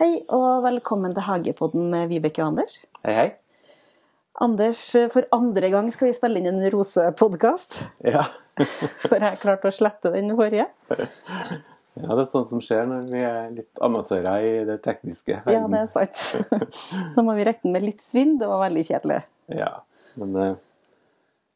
Hei 0.00 0.22
og 0.32 0.62
velkommen 0.64 1.12
til 1.12 1.26
Hagepodden 1.26 1.90
med 1.92 2.08
Vibeke 2.08 2.40
og 2.40 2.54
Anders. 2.54 2.78
Hei, 3.04 3.12
hei. 3.12 3.26
Anders, 4.40 4.80
for 5.12 5.26
andre 5.36 5.68
gang 5.68 5.90
skal 5.92 6.08
vi 6.08 6.14
spille 6.16 6.40
inn 6.40 6.48
en 6.48 6.62
rosepodkast. 6.72 7.82
Ja. 8.08 8.22
For 9.04 9.20
jeg 9.20 9.40
klarte 9.42 9.68
å 9.68 9.74
slette 9.74 10.12
den 10.14 10.32
forrige. 10.38 10.64
ja, 10.88 12.06
det 12.06 12.22
er 12.22 12.30
sånt 12.30 12.48
som 12.48 12.62
skjer 12.64 12.88
når 12.88 13.10
vi 13.12 13.20
er 13.28 13.52
litt 13.58 13.82
amatører 13.84 14.46
i 14.46 14.54
det 14.70 14.78
tekniske. 14.86 15.42
Ja, 15.44 15.66
det 15.68 15.82
er 15.82 15.92
sant. 15.92 16.56
Da 17.18 17.26
må 17.26 17.36
vi 17.36 17.44
regne 17.50 17.74
med 17.76 17.84
litt 17.84 18.00
svinn. 18.04 18.38
Det 18.40 18.48
var 18.48 18.64
veldig 18.64 18.86
kjedelig. 18.88 19.20
Ja, 19.52 19.72
men 20.16 20.36
eh, 20.40 20.64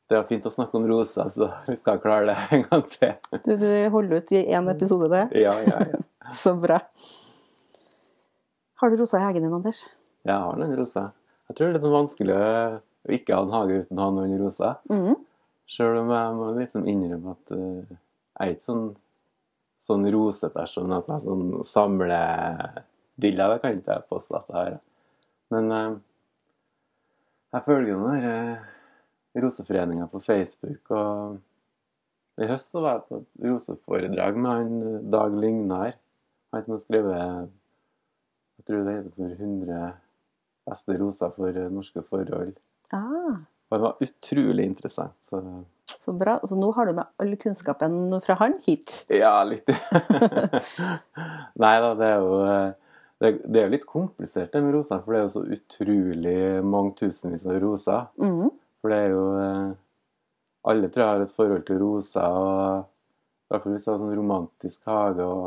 det 0.08 0.16
var 0.18 0.26
fint 0.28 0.46
å 0.46 0.52
snakke 0.52 0.76
om 0.78 0.86
roser, 0.88 1.28
så 1.32 1.50
vi 1.68 1.76
skal 1.80 2.00
klare 2.02 2.32
det 2.32 2.36
en 2.56 2.64
gang 2.68 2.86
til. 2.92 3.14
Du, 3.44 3.52
du 3.60 3.68
holder 3.94 4.22
ut 4.22 4.32
i 4.36 4.44
én 4.52 4.70
episode, 4.72 5.10
det. 5.12 5.26
Ja, 5.44 5.54
ja, 5.64 5.84
ja. 5.92 6.00
Så 6.32 6.54
bra. 6.56 6.78
Har 8.80 8.90
du 8.90 8.96
rosa 8.96 9.20
i 9.20 9.24
hagen 9.24 9.44
din, 9.44 9.52
Anders? 9.52 9.82
Jeg 10.24 10.40
har 10.40 10.56
noen 10.56 10.72
roser. 10.78 11.10
Jeg 11.48 11.56
tror 11.56 11.68
det 11.68 11.74
er 11.74 11.76
litt 11.76 11.92
vanskelig 11.92 12.36
å 12.36 13.12
ikke 13.12 13.36
ha 13.36 13.44
en 13.44 13.52
hage 13.52 13.82
uten 13.82 14.00
å 14.00 14.06
ha 14.06 14.14
noen 14.16 14.38
roser. 14.40 14.78
Mm. 14.88 15.18
Sjøl 15.68 16.00
om 16.00 16.12
jeg 16.12 16.38
må 16.38 16.48
liksom 16.56 16.88
innrømme 16.88 17.34
at 17.36 17.52
uh, 17.52 17.92
jeg 17.92 18.40
er 18.40 18.54
ikke 18.54 18.66
sånn, 18.66 18.86
sånn 19.84 20.08
roseperson 20.12 20.96
at 20.96 21.12
jeg 21.12 21.24
sånn 21.26 21.44
samler 21.68 22.80
dilla. 23.20 23.50
Det 23.52 23.60
kan 23.62 23.76
ikke 23.78 23.98
jeg 23.98 24.08
påstå 24.10 24.40
at 24.40 24.50
jeg 24.50 24.58
har. 24.58 24.80
Men 25.52 25.72
uh, 25.72 25.96
jeg 27.54 27.66
følger 27.68 27.92
jo 27.92 28.00
den 28.02 28.24
der 28.24 28.30
eh, 28.30 28.70
roseforeninga 29.42 30.06
på 30.12 30.20
Facebook, 30.22 30.90
og 30.94 31.38
i 32.42 32.46
høst 32.50 32.72
så 32.74 32.80
var 32.82 32.96
jeg 32.98 33.04
på 33.08 33.18
et 33.20 33.48
roseforedrag 33.50 34.36
med 34.38 34.50
han 34.50 34.72
eh, 34.82 35.02
Dag 35.14 35.34
Lygnar. 35.38 35.92
Han 36.54 36.64
som 36.64 36.76
har 36.76 36.82
skrevet 36.84 37.50
jeg 38.54 38.66
tror 38.68 38.84
det 38.86 38.94
heter 38.96 39.14
for 39.18 39.32
100 39.34 39.92
beste 40.70 40.96
roser 41.00 41.32
for 41.36 41.58
eh, 41.60 41.70
norske 41.70 42.02
forhold. 42.06 42.54
Ah, 42.94 43.34
Og 43.70 43.78
det 43.78 43.84
var 43.86 44.02
utrolig 44.06 44.64
interessant. 44.70 45.16
Så 45.30 45.42
så 46.00 46.12
bra. 46.16 46.38
Så 46.48 46.56
nå 46.56 46.70
har 46.74 46.86
du 46.88 46.94
med 46.96 47.06
all 47.20 47.34
kunnskapen 47.36 48.14
fra 48.24 48.34
han 48.40 48.54
hit. 48.64 49.04
ja, 49.12 49.34
litt 49.44 49.68
Nei 51.60 51.74
da, 51.84 51.90
det 51.98 52.08
er 52.08 52.22
jo 52.22 52.38
eh, 52.48 52.70
det, 53.22 53.30
det 53.46 53.60
er 53.60 53.66
jo 53.68 53.72
litt 53.76 53.86
komplisert 53.88 54.52
det 54.52 54.62
med 54.64 54.74
roser, 54.74 55.00
for 55.04 55.14
det 55.14 55.20
er 55.20 55.26
jo 55.26 55.32
så 55.36 55.44
utrolig 55.56 56.38
mange 56.66 56.94
tusenvis 56.98 57.44
av 57.46 57.60
roser. 57.62 58.06
Mhm. 58.20 58.50
For 58.84 58.92
det 58.92 58.98
er 59.00 59.14
jo 59.14 59.20
eh, 59.40 59.76
Alle 60.68 60.88
tror 60.92 61.02
jeg 61.02 61.12
har 61.14 61.22
et 61.24 61.30
forhold 61.32 61.62
til 61.64 61.78
roser, 61.80 62.34
og 62.36 62.82
i 62.84 63.52
hvert 63.52 63.64
fall 63.64 63.72
hvis 63.72 63.86
du 63.86 63.90
har 63.90 64.02
sånn 64.02 64.18
romantisk 64.18 64.90
hage 64.90 65.24
og 65.24 65.46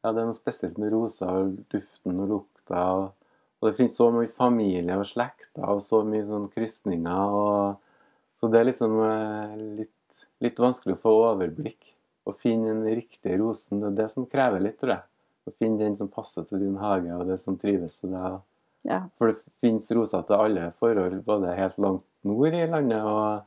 Ja, 0.00 0.14
det 0.14 0.22
er 0.22 0.30
noe 0.30 0.38
spesielt 0.38 0.78
med 0.80 0.94
roser, 0.94 1.28
og 1.28 1.58
duften 1.68 2.22
og 2.24 2.30
lukta. 2.30 2.84
Og, 2.96 3.34
og 3.60 3.66
det 3.68 3.74
finnes 3.76 3.98
så 4.00 4.06
mye 4.14 4.30
familie 4.32 4.96
og 4.96 5.04
slekter 5.04 5.68
og 5.68 5.82
så 5.84 6.00
mye 6.08 6.24
sånn 6.24 6.46
krysninger. 6.54 7.34
og 7.36 7.76
Så 8.40 8.48
det 8.48 8.62
er 8.62 8.68
liksom 8.70 8.96
eh, 9.04 9.54
litt, 9.82 10.24
litt 10.40 10.64
vanskelig 10.64 10.96
å 10.96 11.02
få 11.02 11.12
overblikk. 11.26 11.92
Å 12.24 12.32
finne 12.40 12.72
den 12.72 13.02
riktige 13.02 13.36
rosen, 13.42 13.82
det 13.82 13.90
er 13.90 13.98
det 13.98 14.08
som 14.14 14.28
krever 14.32 14.64
litt, 14.64 14.80
tror 14.80 14.94
jeg. 14.94 15.04
Å 15.44 15.52
finne 15.60 15.84
den 15.84 16.00
som 16.00 16.08
passer 16.08 16.48
til 16.48 16.64
din 16.64 16.80
hage, 16.80 17.12
og 17.20 17.28
det 17.28 17.36
som 17.44 17.60
trives 17.60 18.00
til 18.00 18.16
deg. 18.16 18.40
Ja. 18.88 19.02
for 19.18 19.28
det 19.28 19.42
finnes 19.60 19.90
roser 19.92 20.22
til 20.24 20.40
alle 20.40 20.70
forhold, 20.80 21.18
både 21.26 21.52
helt 21.52 21.76
langt 21.76 22.06
nord 22.28 22.54
i 22.54 22.66
landet 22.68 23.02
og, 23.06 23.44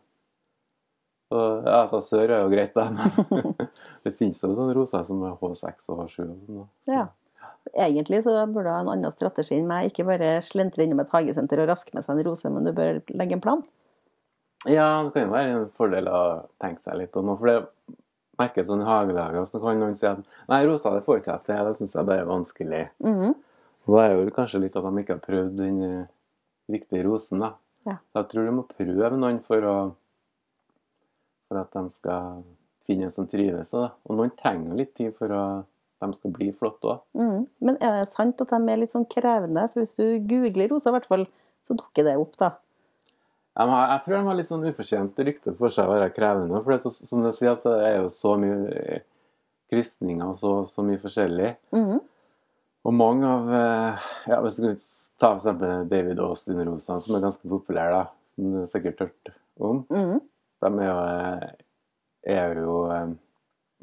og 1.33 1.65
ja, 1.65 1.79
altså 1.83 1.99
Sør 2.05 2.29
er 2.29 2.43
jo 2.43 2.49
greit, 2.53 2.73
da. 2.77 2.87
Men 2.93 3.55
det 4.05 4.15
finnes 4.19 4.41
jo 4.43 4.53
sånne 4.53 4.75
roser 4.77 5.03
som 5.07 5.21
er 5.27 5.35
H6 5.41 5.89
og 5.93 6.03
H7 6.05 6.23
og 6.23 6.33
sånn. 6.37 6.57
da. 6.61 6.65
Så- 6.87 6.95
ja. 6.97 7.05
Egentlig 7.79 8.19
så 8.25 8.33
burde 8.51 8.67
du 8.67 8.73
ha 8.73 8.81
en 8.83 8.89
annen 8.91 9.13
strategi 9.15 9.55
enn 9.55 9.69
meg. 9.69 9.87
Ikke 9.87 10.03
bare 10.05 10.35
slentre 10.43 10.83
innom 10.83 10.99
et 10.99 11.11
hagesenter 11.13 11.61
og 11.63 11.69
raske 11.71 11.93
med 11.95 12.03
seg 12.03 12.17
en 12.19 12.25
rose, 12.27 12.49
men 12.51 12.65
du 12.67 12.73
bør 12.75 12.99
legge 13.15 13.37
en 13.37 13.43
plan. 13.45 13.61
Ja, 14.67 15.03
det 15.05 15.13
kan 15.15 15.25
jo 15.29 15.31
være 15.31 15.53
en 15.61 15.69
fordel 15.77 16.09
å 16.11 16.19
tenke 16.59 16.83
seg 16.83 16.99
litt 16.99 17.15
om. 17.19 17.31
For 17.39 17.47
det 17.47 17.55
merker 18.39 18.67
sånn 18.67 18.83
i 18.83 18.87
hagelaget, 18.89 19.47
så 19.47 19.61
kan 19.63 19.79
noen 19.79 19.95
si 19.95 20.05
at 20.09 20.19
nei, 20.51 20.59
rosa 20.67 20.91
det 20.95 21.05
får 21.07 21.21
ikke 21.21 21.37
jeg 21.37 21.45
til, 21.47 21.63
det 21.69 21.79
syns 21.79 21.95
jeg 21.95 22.07
bare 22.11 22.23
er 22.25 22.29
vanskelig. 22.33 22.83
Mhm. 23.03 23.33
Og 23.87 23.95
det 23.97 24.03
er 24.03 24.13
jo 24.15 24.35
kanskje 24.35 24.61
litt 24.63 24.75
at 24.79 24.85
de 24.87 25.01
ikke 25.03 25.15
har 25.17 25.23
prøvd 25.25 25.55
den 25.59 25.79
eh, 25.87 26.05
riktige 26.71 27.03
rosen, 27.07 27.41
da. 27.43 27.49
Ja. 27.87 27.97
Jeg 28.15 28.29
tror 28.31 28.47
du 28.47 28.55
må 28.55 28.65
prøve 28.69 29.11
noen 29.17 29.41
for 29.43 29.67
å 29.67 29.75
for 31.53 31.61
at 31.61 31.75
de 31.75 31.85
skal 31.93 32.41
finne 32.87 33.07
en 33.07 33.15
som 33.15 33.29
trives. 33.29 33.71
Da. 33.71 33.91
Og 34.07 34.17
noen 34.17 34.33
trenger 34.39 34.79
litt 34.79 34.95
tid 34.97 35.13
for 35.19 35.31
at 35.37 35.69
de 36.03 36.09
skal 36.17 36.35
bli 36.35 36.49
flotte 36.57 36.95
òg. 36.95 37.05
Mm. 37.19 37.45
Men 37.63 37.79
er 37.79 38.01
det 38.01 38.11
sant 38.11 38.41
at 38.43 38.51
de 38.51 38.59
er 38.73 38.81
litt 38.81 38.91
sånn 38.91 39.07
krevende? 39.11 39.67
For 39.71 39.83
hvis 39.83 39.95
du 39.99 40.05
googler 40.29 40.71
rosa, 40.73 40.91
i 40.91 40.97
hvert 40.97 41.09
fall, 41.09 41.27
så 41.63 41.77
dukker 41.79 42.09
det 42.09 42.17
opp, 42.19 42.35
da. 42.41 42.55
Jeg 43.53 44.01
tror 44.01 44.15
de 44.15 44.23
har 44.25 44.37
litt 44.39 44.49
sånn 44.49 44.65
ufortjent 44.65 45.19
rykte 45.27 45.53
for 45.59 45.73
seg 45.73 45.85
å 45.85 45.93
være 45.93 46.13
krevende. 46.15 46.61
For 46.63 46.73
det 46.73 46.81
så, 46.81 46.91
som 47.05 47.21
du 47.21 47.29
sier, 47.37 47.53
så 47.61 47.75
er 47.77 47.99
jo 47.99 48.07
så 48.11 48.33
mye 48.41 48.55
eh, 48.73 49.03
krysninger 49.69 50.25
og 50.25 50.39
så, 50.39 50.53
så 50.69 50.85
mye 50.85 51.01
forskjellig. 51.01 51.51
Mm. 51.77 51.99
Og 52.83 52.95
mange 52.97 53.29
av 53.29 53.53
eh, 53.53 54.07
ja, 54.31 54.39
Hvis 54.43 54.57
vi 54.59 54.73
ta 55.23 55.35
eksempel 55.37 55.89
David 55.89 56.19
Austin 56.19 56.65
Rosan, 56.67 57.01
som 57.01 57.15
er 57.15 57.23
ganske 57.23 57.47
populære, 57.47 57.99
da, 57.99 58.07
som 58.35 58.55
du 58.55 58.63
sikkert 58.67 59.05
hørt 59.05 59.29
om. 59.55 59.83
Mm. 59.87 60.17
De 60.63 60.71
er 60.73 60.89
jo, 60.89 60.97
eh, 61.05 61.45
er 62.33 62.59
jo 62.59 62.75
eh, 62.91 63.13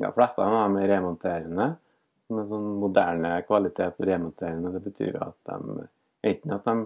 ja, 0.04 0.10
fleste 0.16 0.44
av 0.44 0.56
dem 0.58 0.76
er 0.82 0.92
remonterende. 0.96 1.70
Med 2.30 2.52
sånn 2.52 2.68
moderne 2.82 3.32
kvalitet 3.48 3.96
og 3.98 4.06
remonterende. 4.06 4.74
Det 4.76 4.84
betyr 4.84 5.16
at 5.24 5.38
de 5.48 5.88
enten 6.28 6.54
at 6.54 6.68
de 6.68 6.76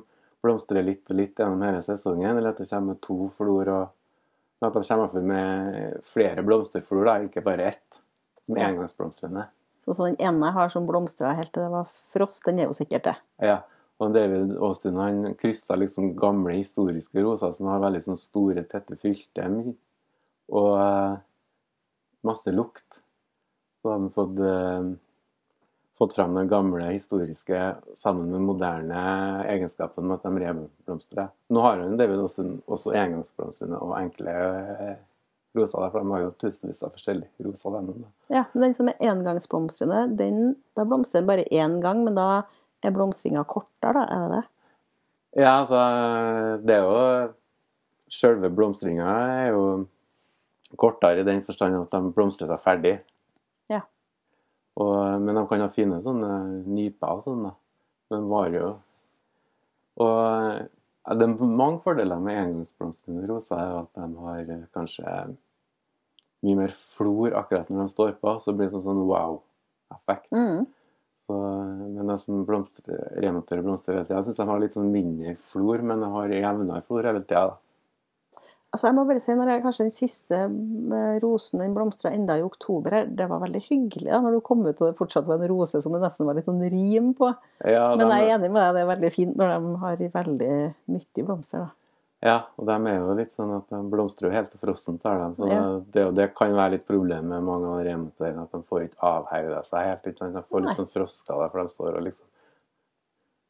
blomstrer 0.45 0.87
litt 0.87 1.11
og 1.11 1.19
litt 1.19 1.41
gjennom 1.41 1.67
hele 1.67 1.83
sesongen, 1.83 2.37
eller 2.37 2.55
at 2.55 2.63
det 2.63 2.71
kommer 2.71 3.01
to 3.03 3.29
flor 3.35 3.73
og 3.75 4.65
at 4.65 4.79
de 4.79 4.87
kommer 4.87 5.29
med 5.29 6.01
flere 6.09 6.47
blomsterflor, 6.47 7.05
da, 7.05 7.19
ikke 7.27 7.43
bare 7.45 7.73
ett. 7.75 8.01
Som 8.45 8.57
engangsblomstrende. 8.61 9.49
Så, 9.85 9.95
så 9.97 10.07
den 10.07 10.19
ene 10.23 10.51
har 10.53 10.71
som 10.73 10.87
blomstra 10.89 11.35
helt 11.37 11.51
til 11.53 11.65
det 11.65 11.73
var 11.73 11.89
frost, 12.13 12.45
den 12.47 12.61
er 12.61 12.71
jo 12.71 12.77
sikkert 12.77 13.09
det. 13.09 13.15
Ja, 13.45 13.59
og 14.03 14.15
David 14.15 14.57
Austin 14.59 14.99
han 14.99 15.35
kryssa 15.39 15.77
liksom 15.79 16.15
gamle 16.19 16.57
historiske 16.57 17.23
roser 17.23 17.55
som 17.55 17.71
har 17.71 17.83
veldig 17.85 18.03
sånn 18.03 18.19
store, 18.19 18.67
tette 18.67 18.99
fylter 18.99 19.61
og 20.51 20.73
eh, 20.81 21.15
masse 22.27 22.53
lukt. 22.53 23.01
Så 23.83 23.93
har 23.93 24.01
han 24.01 24.11
fått, 24.11 24.39
eh, 24.43 24.91
fått 25.99 26.17
fram 26.17 26.35
den 26.35 26.51
gamle 26.51 26.91
historiske 26.91 27.63
sammen 28.01 28.33
med 28.35 28.43
moderne 28.49 29.05
egenskapen 29.53 30.09
med 30.09 30.19
at 30.19 30.27
de 30.27 30.43
reblomstrer. 30.43 31.31
Nå 31.55 31.63
har 31.63 31.85
han 31.85 31.99
David 32.01 32.25
Austin 32.25 32.57
også 32.67 32.97
engangsblomstrende 32.99 33.79
og 33.79 33.95
enkle 34.01 34.35
eh, 34.35 34.97
roser, 35.55 35.85
der, 35.85 35.95
for 35.95 36.03
de 36.03 36.11
har 36.17 36.25
jo 36.25 36.35
tusenvis 36.43 36.83
av 36.83 36.97
forskjellige 36.97 37.47
roser. 37.47 37.79
da. 37.79 38.13
Ja, 38.41 38.45
Den 38.53 38.75
som 38.75 38.91
er 38.91 38.99
engangsblomstrende, 39.13 40.09
den, 40.19 40.57
da 40.75 40.83
blomstrer 40.83 41.23
den 41.23 41.31
bare 41.31 41.47
én 41.47 41.79
gang, 41.85 42.03
men 42.03 42.19
da 42.19 42.43
er 42.89 42.95
blomstringa 42.95 43.45
kortere, 43.49 43.95
da? 43.97 44.05
Er 44.05 44.23
det 44.25 44.37
det? 44.37 44.45
Ja, 45.43 45.53
altså 45.61 45.81
Det 46.63 46.77
er 46.77 46.85
jo 46.85 47.33
Selve 48.15 48.51
blomstringa 48.53 49.09
er 49.09 49.49
jo 49.55 49.65
kortere 50.79 51.23
i 51.23 51.27
den 51.27 51.41
forstand 51.47 51.75
at 51.79 51.91
de 51.91 52.13
blomstrer 52.15 52.51
seg 52.51 52.61
ferdig. 52.63 52.93
Ja. 53.73 53.81
Og, 54.77 55.21
men 55.23 55.35
de 55.35 55.45
kan 55.51 55.65
ha 55.65 55.71
fine 55.73 56.01
sånne 56.05 56.31
nyper 56.67 57.17
og 57.17 57.25
sånn, 57.25 57.47
da. 57.49 57.55
Men 58.13 58.29
varer 58.31 58.59
jo. 58.59 58.71
Og 60.05 60.21
ja, 61.05 61.17
det 61.19 61.27
er 61.27 61.49
mange 61.49 61.81
fordeler 61.85 62.23
med 62.23 62.39
engangsblomstrende 62.43 63.27
roser. 63.31 63.59
er 63.61 63.75
at 63.81 63.91
de 63.99 64.23
har 64.27 64.55
eh, 64.55 64.69
kanskje 64.75 65.17
mye 66.45 66.61
mer 66.61 66.73
flor 66.97 67.37
akkurat 67.41 67.69
når 67.71 67.87
de 67.87 67.93
står 67.93 68.17
på, 68.21 68.39
så 68.41 68.53
blir 68.53 68.69
det 68.69 68.77
sånn, 68.77 68.87
sånn 68.89 69.05
wow-effekt. 69.09 70.31
Mhm. 70.35 70.67
Så, 71.25 71.37
men 71.81 72.11
det 72.11 72.19
som 72.21 72.43
blomster, 72.45 73.61
blomster 73.63 73.97
hele 73.97 74.05
tida, 74.05 74.23
syns 74.27 74.41
de 74.41 74.49
har 74.49 74.61
litt 74.61 74.75
sånn 74.77 74.91
mindre 74.93 75.37
flor, 75.53 75.81
men 75.81 76.03
de 76.05 76.11
har 76.13 76.35
jevnere 76.37 76.85
flor 76.85 77.09
hele 77.09 77.23
tida. 77.25 77.55
Altså, 78.75 78.89
jeg 78.89 78.97
må 78.97 79.05
bare 79.07 79.21
si, 79.23 79.31
når 79.39 79.53
jeg, 79.53 79.63
kanskje 79.63 79.85
den 79.87 79.95
siste 79.95 80.39
eh, 80.45 81.17
rosen 81.23 81.61
den 81.63 81.77
blomstra 81.77 82.11
enda 82.11 82.35
i 82.41 82.43
oktober, 82.43 83.05
det 83.07 83.29
var 83.31 83.45
veldig 83.45 83.63
hyggelig 83.69 84.11
da, 84.11 84.19
når 84.25 84.35
du 84.35 84.41
kom 84.45 84.65
ut 84.67 84.73
og 84.75 84.89
det 84.89 84.99
fortsatt 84.99 85.31
var 85.31 85.39
en 85.39 85.51
rose 85.53 85.79
som 85.81 85.95
det 85.95 86.03
nesten 86.03 86.27
var 86.27 86.35
litt 86.35 86.49
sånn 86.51 86.65
rim 86.73 87.13
på. 87.15 87.31
Ja, 87.63 87.87
Men 87.95 88.11
jeg 88.11 88.27
er 88.27 88.35
enig 88.35 88.51
med 88.51 88.59
deg, 88.59 88.75
det 88.75 88.83
er 88.83 88.91
veldig 88.91 89.13
fint 89.15 89.39
når 89.39 89.55
de 89.55 89.73
har 89.85 90.05
veldig 90.19 90.53
mye 90.91 91.27
blomster. 91.29 91.69
da. 91.69 91.84
Ja, 92.25 92.39
og 92.57 92.67
de 92.67 92.75
er 92.89 92.99
jo 92.99 93.15
litt 93.19 93.35
sånn 93.37 93.51
at 93.59 93.67
de 93.69 93.81
blomstrer 93.93 94.31
jo 94.31 94.35
helt 94.35 94.53
frossent. 94.63 95.03
tar 95.03 95.19
de, 95.21 95.29
Så 95.37 95.49
Ja. 95.51 95.63
det, 95.93 96.05
det 96.17 96.29
kan 96.35 96.55
være 96.57 96.77
litt 96.79 96.87
problem 96.89 97.29
med 97.29 97.45
mange 97.45 97.69
av 97.69 97.79
de 97.83 97.91
remonterende, 97.91 98.47
at 98.47 98.53
de 98.53 98.63
får 98.63 98.87
ikke 98.89 99.03
avhauga 99.11 99.65
seg 99.69 99.89
helt. 99.91 100.07
Ikke 100.09 100.19
sant? 100.25 100.35
De 100.39 100.43
får 100.49 100.61
Nei. 100.61 100.69
litt 100.69 100.79
sånn 100.81 100.93
frostskader, 100.95 101.51
for 101.53 101.63
de 101.63 101.69
står 101.77 101.99
og 101.99 102.03
liksom 102.09 102.27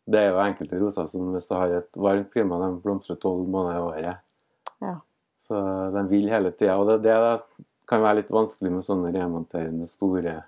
Det 0.06 0.18
er 0.20 0.26
jo 0.34 0.40
enkelte 0.42 0.78
roser 0.82 1.06
som 1.08 1.30
hvis 1.32 1.46
det 1.48 1.56
har 1.56 1.70
et 1.78 1.92
varmt 1.96 2.30
klima, 2.30 2.58
de 2.60 2.80
blomstrer 2.82 3.16
tolv 3.16 3.46
måneder 3.48 3.78
i 3.78 3.84
året. 3.88 4.18
Ja. 4.82 4.96
Så 5.40 5.56
de 5.94 6.02
vil 6.10 6.28
hele 6.28 6.50
tida. 6.52 6.74
Og 6.76 6.86
det, 6.90 7.02
det 7.06 7.12
er 7.14 7.40
kan 7.88 8.02
være 8.02 8.16
litt 8.22 8.30
vanskelig 8.32 8.70
med 8.72 8.84
sånne 8.84 9.12
remonterende 9.14 9.86
store 9.88 10.42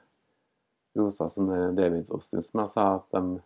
roser 0.96 1.28
som 1.32 1.48
David 1.76 2.10
Austin, 2.10 2.44
som 2.44 2.62
jeg 2.62 2.72
sa, 2.72 2.86
at 2.96 3.16
de 3.16 3.40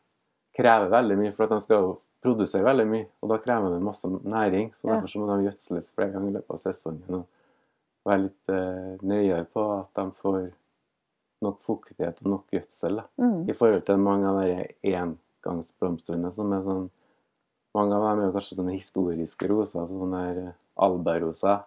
krever 0.57 0.91
veldig 0.93 1.17
mye, 1.19 1.33
for 1.35 1.47
at 1.47 1.55
de 1.57 1.61
skal 1.65 1.89
jo 2.21 2.25
produsere 2.25 2.67
veldig 2.67 2.87
mye. 2.89 3.09
Og 3.23 3.33
da 3.33 3.39
krever 3.43 3.75
det 3.75 3.85
masse 3.85 4.09
næring, 4.09 4.73
så 4.77 4.93
derfor 4.93 5.09
så 5.13 5.21
må 5.21 5.29
de 5.31 5.47
gjødsles 5.49 5.93
flere 5.95 6.13
ganger 6.15 6.31
i 6.31 6.37
løpet 6.39 6.57
av 6.57 6.63
sesongen. 6.63 7.21
Og 7.21 8.09
være 8.09 8.25
litt 8.27 8.53
eh, 8.53 8.93
nøyere 9.07 9.47
på 9.53 9.65
at 9.79 9.91
de 9.99 10.07
får 10.21 10.39
nok 11.45 11.61
fuktighet 11.65 12.21
og 12.25 12.33
nok 12.35 12.55
gjødsel. 12.55 13.03
Mm. 13.21 13.43
I 13.49 13.57
forhold 13.57 13.85
til 13.89 14.01
mange 14.05 14.29
av 14.29 14.41
de 14.45 14.95
engangsblomstene 14.95 16.33
som 16.37 16.57
er 16.57 16.67
sånn 16.69 16.89
Mange 17.71 17.95
av 17.95 18.03
dem 18.03 18.19
er 18.19 18.27
jo 18.27 18.33
kanskje 18.35 18.57
sånne 18.59 18.73
historiske 18.75 19.47
roser, 19.47 19.85
sånne 19.87 20.21
der 20.25 20.39
eh, 20.43 20.55
albaroser. 20.83 21.61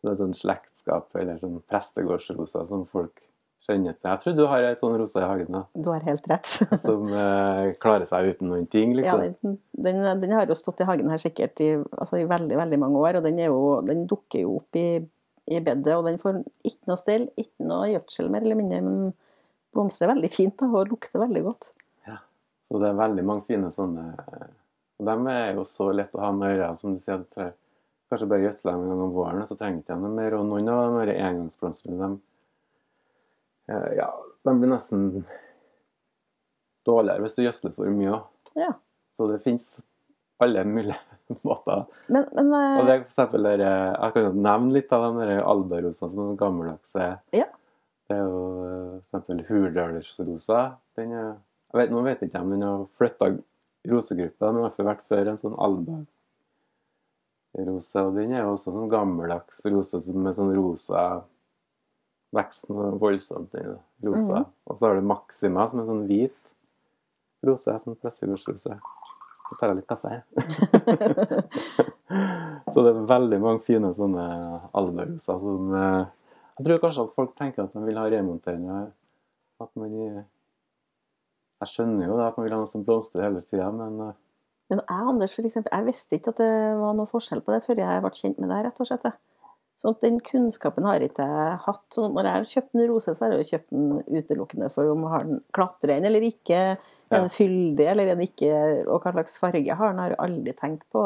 Så 0.00 0.08
det 0.08 0.10
er 0.10 0.18
sånn 0.18 0.32
slektskap 0.34 1.14
eller 1.20 1.36
sånn 1.38 1.60
prestegårdsroser 1.70 2.66
som 2.66 2.82
folk 2.90 3.22
kjenner 3.66 3.94
til. 3.96 4.08
Jeg 4.10 4.20
tror 4.22 4.36
du 4.36 4.42
har 4.50 4.66
ei 4.66 4.76
sånn 4.80 4.96
rose 4.98 5.20
i 5.22 5.26
hagen 5.26 5.54
da, 5.54 5.62
Du 5.74 5.90
har 5.92 6.04
helt 6.06 6.28
rett. 6.30 6.48
som 6.86 7.06
eh, 7.08 7.72
klarer 7.82 8.08
seg 8.10 8.32
uten 8.32 8.50
noen 8.50 8.68
ting, 8.70 8.94
Ja, 8.98 9.16
liksom. 9.20 9.58
den, 9.72 10.00
den, 10.02 10.22
den 10.24 10.34
har 10.36 10.50
jo 10.50 10.58
stått 10.58 10.82
i 10.82 10.88
hagen 10.88 11.10
her 11.12 11.22
sikkert 11.22 11.62
i, 11.64 11.72
altså 11.96 12.20
i 12.20 12.28
veldig 12.30 12.58
veldig 12.58 12.80
mange 12.82 13.02
år, 13.02 13.20
og 13.20 13.26
den, 13.28 13.38
jo, 13.44 13.60
den 13.86 14.06
dukker 14.10 14.44
jo 14.44 14.56
opp 14.60 14.80
i, 14.80 14.86
i 15.52 15.60
bedet. 15.62 15.94
Og 15.98 16.06
den 16.08 16.18
får 16.22 16.42
ikke 16.66 16.90
noe 16.90 17.00
stell, 17.00 17.28
ikke 17.38 17.68
noe 17.70 17.92
gjødsel 17.92 18.32
mer 18.32 18.46
eller 18.46 18.58
mindre, 18.58 18.82
men 18.86 19.14
blomstrer 19.72 20.12
veldig 20.12 20.32
fint 20.32 20.58
da, 20.60 20.68
og 20.68 20.90
lukter 20.92 21.22
veldig 21.22 21.44
godt. 21.46 21.70
Ja, 22.08 22.18
Så 22.68 22.82
det 22.82 22.90
er 22.90 22.98
veldig 22.98 23.24
mange 23.24 23.46
fine 23.48 23.70
sånne 23.72 24.10
Og 25.00 25.06
de 25.08 25.14
er 25.32 25.56
jo 25.56 25.64
så 25.66 25.88
lett 25.94 26.12
å 26.14 26.20
ha 26.22 26.34
med 26.36 26.60
å 26.62 26.74
som 26.78 26.94
du 26.94 27.00
sier. 27.02 27.24
Kanskje 28.12 28.28
bare 28.28 28.44
gjødsle 28.44 28.68
dem 28.74 28.82
en 28.84 28.90
gang 28.92 29.06
om 29.06 29.14
våren, 29.14 29.40
og 29.40 29.48
så 29.48 29.56
trenger 29.56 29.80
ikke 29.80 29.94
de 29.96 30.02
noe 30.04 30.12
mer. 30.18 30.34
Og 30.36 30.44
noen 30.44 30.68
av 30.68 30.82
de 30.84 30.98
her 31.00 31.12
engangsblomstene, 31.30 31.96
de, 31.96 32.08
eh, 32.12 32.31
ja, 33.96 34.08
de 34.44 34.54
blir 34.58 34.72
nesten 34.72 35.24
dårligere 36.86 37.22
hvis 37.24 37.36
du 37.38 37.42
gjødsler 37.44 37.74
for 37.76 37.94
mye 37.94 38.12
òg. 38.16 38.28
Ja. 38.58 38.72
Så 39.16 39.28
det 39.30 39.42
fins 39.44 39.78
alle 40.42 40.64
mulige 40.66 40.98
måter. 41.46 41.84
Men, 42.08 42.26
men 42.34 42.52
eh, 42.56 42.78
Og 42.80 42.86
det 42.86 42.94
er 42.94 43.02
for 43.02 43.10
eksempel 43.10 43.46
der, 43.46 43.60
eh, 43.66 43.92
Jeg 43.94 44.14
kan 44.16 44.22
jo 44.26 44.32
nevne 44.48 44.74
litt 44.76 44.92
av 44.94 45.00
de 45.06 45.10
der 45.20 45.42
albarosene 45.46 46.10
som 46.10 46.22
er 46.24 46.40
gammeldagse. 46.40 47.08
Ja. 47.36 47.48
Det 48.08 48.16
er 48.18 48.24
jo 48.26 48.42
eh, 48.66 48.94
for 49.08 49.20
eksempel 49.20 49.44
Hurdalsrosa. 49.48 50.60
Den 50.98 51.08
er 51.16 51.28
jeg 51.72 51.80
vet, 51.80 51.92
Nå 51.94 51.98
vet 52.04 52.20
jeg 52.20 52.28
ikke 52.28 52.42
om 52.44 52.50
den 52.52 52.66
har 52.66 52.82
flytta 53.00 53.26
rosegruppa, 53.88 54.50
men 54.50 54.58
den 54.60 54.66
har 54.66 54.88
vært 54.90 55.06
før 55.08 55.24
en 55.30 55.38
sånn 55.40 55.54
albarose. 55.66 56.08
Og 58.02 58.10
den 58.18 58.34
er 58.34 58.42
jo 58.42 58.50
også 58.52 58.68
sånn 58.74 58.90
gammeldags 58.92 59.58
rose 59.72 59.96
med 60.12 60.36
sånn 60.36 60.52
rosa 60.56 61.00
Veksten 62.32 62.78
er 62.80 62.94
voldsomt, 63.00 63.52
i 63.60 63.62
rosa. 64.06 64.42
Mm. 64.42 64.52
Og 64.70 64.78
så 64.78 64.88
har 64.88 64.96
du 64.96 65.04
Maxima, 65.04 65.66
som 65.68 65.82
er 65.82 65.88
sånn 65.88 66.06
hvit 66.08 66.38
rose. 67.44 67.74
Sånn 67.84 67.98
prestegårdsrose. 68.00 68.76
Så 69.48 69.58
tar 69.60 69.72
jeg 69.72 69.82
litt 69.82 69.90
kaffe 69.90 70.08
her. 70.08 70.22
så 72.72 72.84
det 72.84 72.92
er 72.92 73.00
veldig 73.10 73.40
mange 73.42 73.64
fine 73.66 73.90
sånne 73.96 74.24
albaroser 74.78 75.40
som 75.42 75.74
eh, 75.76 76.04
Jeg 76.58 76.66
tror 76.68 76.80
kanskje 76.84 77.04
at 77.04 77.16
folk 77.18 77.34
tenker 77.36 77.66
at 77.66 77.74
de 77.74 77.82
vil 77.84 78.00
ha 78.00 78.06
remonterende. 78.14 78.78
At 79.60 79.70
man 79.76 79.92
Jeg 79.92 81.68
skjønner 81.68 82.08
jo 82.08 82.16
da 82.16 82.30
at 82.30 82.38
man 82.38 82.48
vil 82.48 82.56
ha 82.56 82.62
noe 82.62 82.70
som 82.70 82.86
blomstrer 82.86 83.28
hele 83.28 83.44
tida, 83.44 83.68
men 83.76 84.00
eh, 84.08 84.16
Men 84.72 84.80
jeg, 84.80 85.10
Anders, 85.12 85.36
for 85.36 85.44
eksempel, 85.44 85.74
jeg 85.76 85.88
visste 85.90 86.16
ikke 86.16 86.32
at 86.32 86.40
det 86.40 86.52
var 86.80 86.96
noe 86.96 87.10
forskjell 87.10 87.44
på 87.44 87.52
det 87.52 87.60
før 87.66 87.82
jeg 87.82 88.02
ble 88.06 88.14
kjent 88.16 88.40
med 88.40 88.48
det, 88.54 88.62
rett 88.64 88.80
og 88.80 88.88
slett. 88.88 89.10
Sånn 89.82 89.96
at 89.96 90.04
Den 90.04 90.20
kunnskapen 90.22 90.84
har 90.86 91.02
ikke 91.02 91.24
jeg 91.26 91.54
hatt. 91.64 91.82
Så 91.90 92.04
når 92.06 92.28
jeg 92.28 92.32
har 92.38 92.44
kjøpt 92.52 92.74
en 92.78 92.84
rose, 92.92 93.14
så 93.18 93.24
har 93.24 93.32
jeg 93.34 93.40
jo 93.42 93.48
kjøpt 93.56 93.70
den 93.74 94.20
utelukkende 94.22 94.68
for 94.70 94.90
om 94.92 95.02
har 95.10 95.24
den 95.26 95.40
klatrer 95.56 95.96
den 95.96 96.04
eller 96.06 96.22
ikke, 96.28 96.54
er 96.54 96.76
Ja. 97.10 97.18
den 97.18 97.28
fyldig 97.34 97.86
eller 97.90 98.04
er 98.06 98.14
den 98.14 98.22
ikke, 98.28 98.52
og 98.86 99.02
hva 99.02 99.12
slags 99.16 99.38
farge 99.42 99.74
har 99.74 99.90
den. 99.90 99.98
Har 99.98 100.14
jeg 100.14 100.20
aldri 100.22 100.52
tenkt 100.54 100.86
på 100.94 101.02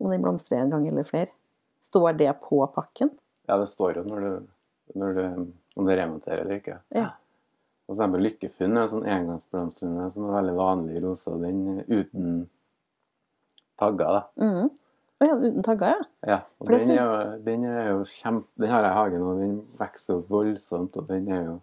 om 0.00 0.10
den 0.10 0.22
blomstrer 0.24 0.62
en 0.62 0.70
gang 0.72 0.86
eller 0.88 1.04
flere. 1.04 1.28
Står 1.84 2.16
det 2.16 2.32
på 2.40 2.62
pakken? 2.74 3.10
ja, 3.46 3.58
det 3.60 3.68
står 3.68 3.96
jo 3.98 4.02
når 4.08 4.20
du, 4.24 4.46
når 4.96 5.12
du 5.14 5.52
om 5.76 5.84
det 5.86 5.98
remonterer 5.98 6.40
eller 6.46 6.56
ikke. 6.62 6.78
Ja. 6.96 7.10
For 7.84 7.92
eksempel 7.98 8.22
Lykkefunn 8.24 8.78
er 8.78 8.82
en 8.86 8.88
sånn 8.88 9.04
engangsblomstrende 9.04 10.06
som 10.14 10.24
er 10.30 10.38
veldig 10.40 10.54
vanlig 10.56 10.96
i 10.96 11.02
rosa. 11.04 11.34
Den 11.36 11.58
er 11.80 11.84
uten 11.92 12.48
tagger, 13.78 14.06
da. 14.06 14.22
Mhm. 14.40 14.70
Å 15.22 15.26
ja, 15.28 15.34
uten 15.38 15.62
tagger, 15.62 15.92
ja. 15.94 16.06
Ja, 16.26 16.38
og 16.58 16.70
den, 16.72 16.80
synes... 16.82 17.02
er 17.02 17.36
den 17.44 17.68
er 17.70 17.92
jo 17.92 18.00
kjempe... 18.10 18.48
Den 18.60 18.72
har 18.72 18.82
jeg 18.82 18.90
i 18.90 18.98
hagen, 18.98 19.22
og 19.28 19.38
den 19.42 19.52
vokser 19.78 20.16
jo 20.16 20.24
voldsomt, 20.28 20.96
og 20.98 21.06
den 21.08 21.28
er 21.30 21.44
jo 21.46 21.54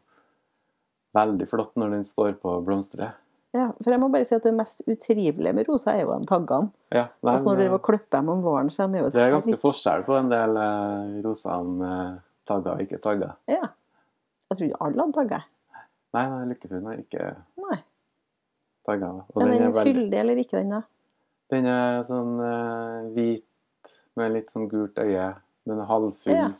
veldig 1.18 1.48
flott 1.52 1.76
når 1.80 1.98
den 1.98 2.06
står 2.08 2.38
på 2.40 2.54
og 2.56 2.64
blomstrer. 2.70 3.18
ja. 3.58 3.68
For 3.84 3.92
jeg 3.92 4.00
må 4.00 4.08
bare 4.14 4.28
si 4.28 4.38
at 4.38 4.48
det 4.48 4.54
mest 4.56 4.86
utrivelige 4.88 5.54
med 5.58 5.68
rosa 5.68 5.98
er 5.98 6.06
jo 6.06 6.16
de 6.16 6.30
taggene. 6.32 6.72
Ja, 6.96 7.10
nei, 7.20 7.34
Altså 7.34 7.52
når 7.52 7.64
dere 7.66 7.80
klipper 7.84 8.18
dem 8.18 8.32
om 8.32 8.44
våren, 8.46 8.72
så 8.72 8.86
er 8.86 8.94
de 8.94 9.02
jo 9.02 9.10
et 9.10 9.18
det 9.18 9.26
er 9.26 9.34
ganske 9.36 9.60
forskjell 9.66 10.06
på 10.08 10.16
en 10.16 10.32
del 10.32 10.56
uh, 10.56 11.20
roser 11.26 11.68
med 11.68 12.22
tagger 12.48 12.72
og 12.78 12.86
ikke 12.86 13.02
tagger. 13.04 13.36
Ja. 13.52 13.74
Jeg 14.48 14.58
trodde 14.62 14.80
alle 14.88 15.04
hadde 15.04 15.18
tagger. 15.20 15.44
Nei, 16.12 16.24
nei, 16.28 16.40
Lykkefunn 16.50 16.88
har 16.90 16.98
ikke 17.00 17.28
Nei. 17.64 17.78
tagger. 18.88 19.22
Og 19.32 19.38
den 19.44 19.54
den 19.54 19.62
er, 19.68 19.76
veldig, 19.76 19.94
fyldig 19.94 20.18
eller 20.24 20.42
ikke, 20.44 20.58
den 20.58 20.74
da? 20.76 20.82
Den 21.52 21.68
er 21.70 22.04
sånn 22.08 22.38
eh, 22.46 23.10
hvit 23.16 23.92
med 24.20 24.36
litt 24.36 24.52
sånn 24.54 24.70
gult 24.72 25.00
øye. 25.02 25.32
Den 25.68 25.82
er 25.82 25.90
halvfull. 25.90 26.36
Ja. 26.36 26.52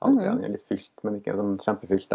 Mm 0.00 0.18
-hmm. 0.18 0.24
den 0.24 0.44
er 0.44 0.52
litt 0.54 0.66
fylt, 0.68 0.92
men 1.02 1.16
ikke 1.18 1.36
sånn 1.36 1.58
kjempefylt. 1.58 2.14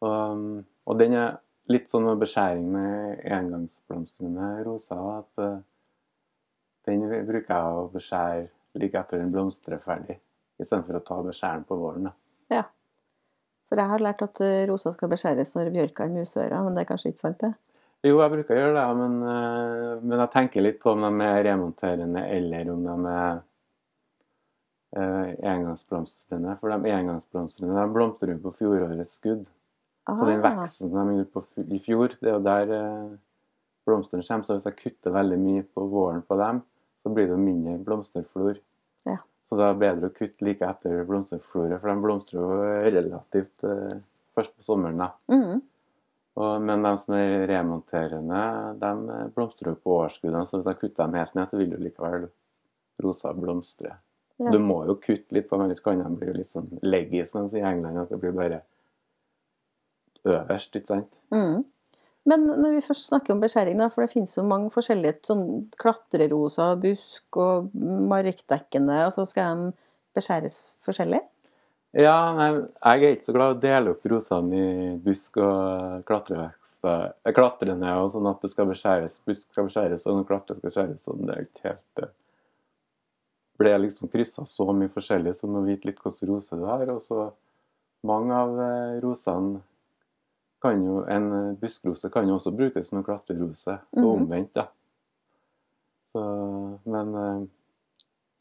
Og, 0.00 0.64
og 0.84 0.98
den 0.98 1.12
er 1.12 1.38
litt 1.68 1.90
sånn 1.90 2.04
med 2.04 2.20
beskjæring 2.20 2.68
med 2.72 3.24
engangsblomstrende 3.24 4.64
roser. 4.64 5.00
At 5.18 5.42
uh, 5.42 5.58
den 6.86 7.08
bruker 7.08 7.54
jeg 7.54 7.74
å 7.80 7.88
beskjære 7.92 8.48
like 8.74 8.98
etter 8.98 9.18
den 9.18 9.32
blomstrer 9.32 9.78
ferdig, 9.78 10.18
istedenfor 10.60 11.00
å 11.00 11.04
ta 11.04 11.22
beskjæren 11.22 11.64
på 11.64 11.76
våren. 11.76 12.04
Da. 12.04 12.12
For 13.68 13.76
jeg 13.76 13.90
har 13.90 14.00
lært 14.02 14.24
at 14.24 14.40
eh, 14.44 14.64
rosa 14.68 14.92
skal 14.94 15.10
beskjæres 15.12 15.52
når 15.56 15.72
bjørka 15.74 16.06
er 16.06 16.12
musøra, 16.14 16.62
men 16.64 16.76
det 16.76 16.84
er 16.84 16.88
kanskje 16.88 17.12
ikke 17.12 17.24
sant, 17.26 17.42
det? 17.42 17.52
Jo, 18.06 18.20
jeg 18.22 18.30
bruker 18.30 18.54
å 18.54 18.60
gjøre 18.60 18.74
det, 18.78 18.96
men, 19.00 19.14
eh, 19.26 19.92
men 20.06 20.20
jeg 20.22 20.30
tenker 20.30 20.62
litt 20.62 20.76
på 20.82 20.92
om 20.92 21.02
de 21.02 21.24
er 21.26 21.40
remonterende 21.48 22.20
eller 22.30 22.68
om 22.70 22.84
de 22.86 22.96
er 23.10 23.40
eh, 24.94 25.30
engangsblomstrende. 25.50 26.54
For 26.60 26.70
de 26.70 26.92
engangsblomstrende 26.94 27.74
de 27.74 27.94
blomstrer 27.96 28.36
jo 28.36 28.42
på 28.44 28.52
fjorårets 28.60 29.18
skudd. 29.18 29.48
Så 30.08 30.24
den 30.24 30.44
Ah, 30.46 30.54
veksten 30.54 30.92
de 30.94 31.16
gjorde 31.16 31.32
på, 31.34 31.42
i 31.66 31.80
fjor, 31.84 32.14
det 32.20 32.30
er 32.30 32.36
jo 32.36 32.44
der 32.46 32.70
eh, 32.76 33.16
blomstene 33.88 34.22
kommer. 34.28 34.46
Så 34.46 34.56
hvis 34.56 34.68
jeg 34.70 34.78
kutter 34.78 35.16
veldig 35.18 35.38
mye 35.42 35.64
på 35.66 35.86
våren 35.90 36.22
på 36.22 36.38
dem, 36.38 36.62
så 37.02 37.12
blir 37.12 37.26
det 37.26 37.34
jo 37.34 37.40
mindre 37.42 37.74
blomsterflor. 37.82 38.60
Ja. 39.10 39.18
Så 39.48 39.58
det 39.58 39.66
er 39.66 39.82
bedre 39.82 40.08
å 40.08 40.14
kutte 40.14 40.46
like 40.46 40.70
etter 40.70 41.02
blomsterfloret, 41.08 41.80
for 41.80 41.90
de 41.90 42.04
blomstrer 42.04 42.38
jo 42.38 42.62
relativt 42.94 43.66
først 44.38 44.54
på 44.54 44.62
sommeren. 44.70 45.02
da. 45.02 45.10
mhm. 45.34 45.60
Og, 46.38 46.62
men 46.62 46.84
de 46.86 46.92
som 47.00 47.14
er 47.18 47.46
remonterende, 47.50 48.42
de 48.78 48.90
eh, 49.14 49.30
blomstrer 49.34 49.72
jo 49.72 49.80
på 49.82 49.96
årsskuddene. 50.04 50.44
Så 50.46 50.60
hvis 50.60 50.68
jeg 50.70 50.80
kutter 50.82 51.00
dem 51.04 51.16
helt 51.18 51.34
ned, 51.34 51.48
så 51.50 51.58
vil 51.58 51.72
jo 51.74 51.80
likevel 51.82 52.28
rosa 53.02 53.32
blomstre. 53.34 53.96
Ja. 54.38 54.52
Du 54.54 54.60
må 54.62 54.84
jo 54.86 54.94
kutte 55.02 55.34
litt 55.34 55.48
på 55.48 55.58
dem, 55.58 55.66
ellers 55.66 55.82
kan 55.82 55.98
de 55.98 56.12
bli 56.20 56.36
litt 56.36 56.52
sånn 56.54 56.68
leggy, 56.86 57.24
som 57.26 57.46
de 57.46 57.54
sier 57.56 57.64
i 57.64 57.72
England. 57.72 57.98
At 58.04 58.12
det 58.12 58.20
blir 58.22 58.36
bare 58.36 58.62
øverst, 60.28 60.78
ikke 60.78 60.92
sant? 60.92 61.10
Mm. 61.34 61.64
Men 62.28 62.44
når 62.46 62.76
vi 62.76 62.84
først 62.84 63.08
snakker 63.08 63.34
om 63.34 63.42
beskjæring, 63.42 63.80
for 63.90 64.04
det 64.04 64.12
finnes 64.12 64.36
jo 64.36 64.44
mange 64.46 64.70
forskjellige 64.74 65.24
sånn 65.30 65.44
klatrerosa, 65.80 66.74
busk 66.78 67.38
og 67.40 67.72
markdekkende, 68.10 69.00
og 69.08 69.14
så 69.16 69.24
skal 69.26 69.62
de 69.62 69.72
beskjæres 70.18 70.60
forskjellig? 70.84 71.22
Ja, 71.96 72.16
nei, 72.36 72.48
jeg 72.52 73.04
er 73.08 73.14
ikke 73.16 73.24
så 73.30 73.32
glad 73.32 73.54
i 73.54 73.56
å 73.56 73.60
dele 73.62 73.92
opp 73.94 74.02
rosene 74.12 74.58
i 74.60 74.88
busk 75.02 75.38
og 75.40 76.02
klatrevekster. 76.08 77.14
eh, 77.24 77.32
Klatrende 77.32 77.94
og 78.02 78.12
sånn 78.12 78.28
at 78.28 78.42
det 78.44 78.50
skal 78.52 78.68
beskjæres. 78.68 79.16
Busk 79.26 79.48
skal 79.50 79.66
beskjæres 79.70 80.04
og 80.06 80.26
klatre 80.28 80.56
skal 80.58 80.70
skjæres 80.74 81.06
sånn. 81.08 81.24
Det 81.26 81.34
er 81.36 81.46
ikke 81.46 81.64
helt 81.70 81.84
det. 81.96 82.08
Ble 83.58 83.72
liksom 83.82 84.08
kryssa 84.12 84.44
så 84.46 84.68
mye 84.72 84.92
forskjellig 84.94 85.34
som 85.34 85.56
å 85.58 85.64
vite 85.66 85.88
litt 85.88 85.98
hvilken 86.04 86.28
rose 86.28 86.54
du 86.60 86.64
har. 86.68 86.84
Og 86.92 87.00
så 87.02 87.32
mange 88.06 88.36
av 88.36 88.60
eh, 88.60 89.00
rosene 89.02 89.62
kan 90.62 90.84
jo 90.84 91.04
En 91.06 91.32
eh, 91.32 91.54
buskrose 91.58 92.10
kan 92.10 92.28
jo 92.28 92.34
også 92.36 92.52
brukes 92.54 92.88
som 92.88 92.98
en 92.98 93.04
klatrerose, 93.04 93.78
og 93.96 94.02
Mhm. 94.04 94.22
omvendt, 94.22 94.52
da. 94.54 94.68
Så, 96.12 96.22
men 96.86 97.14
eh, 97.14 97.46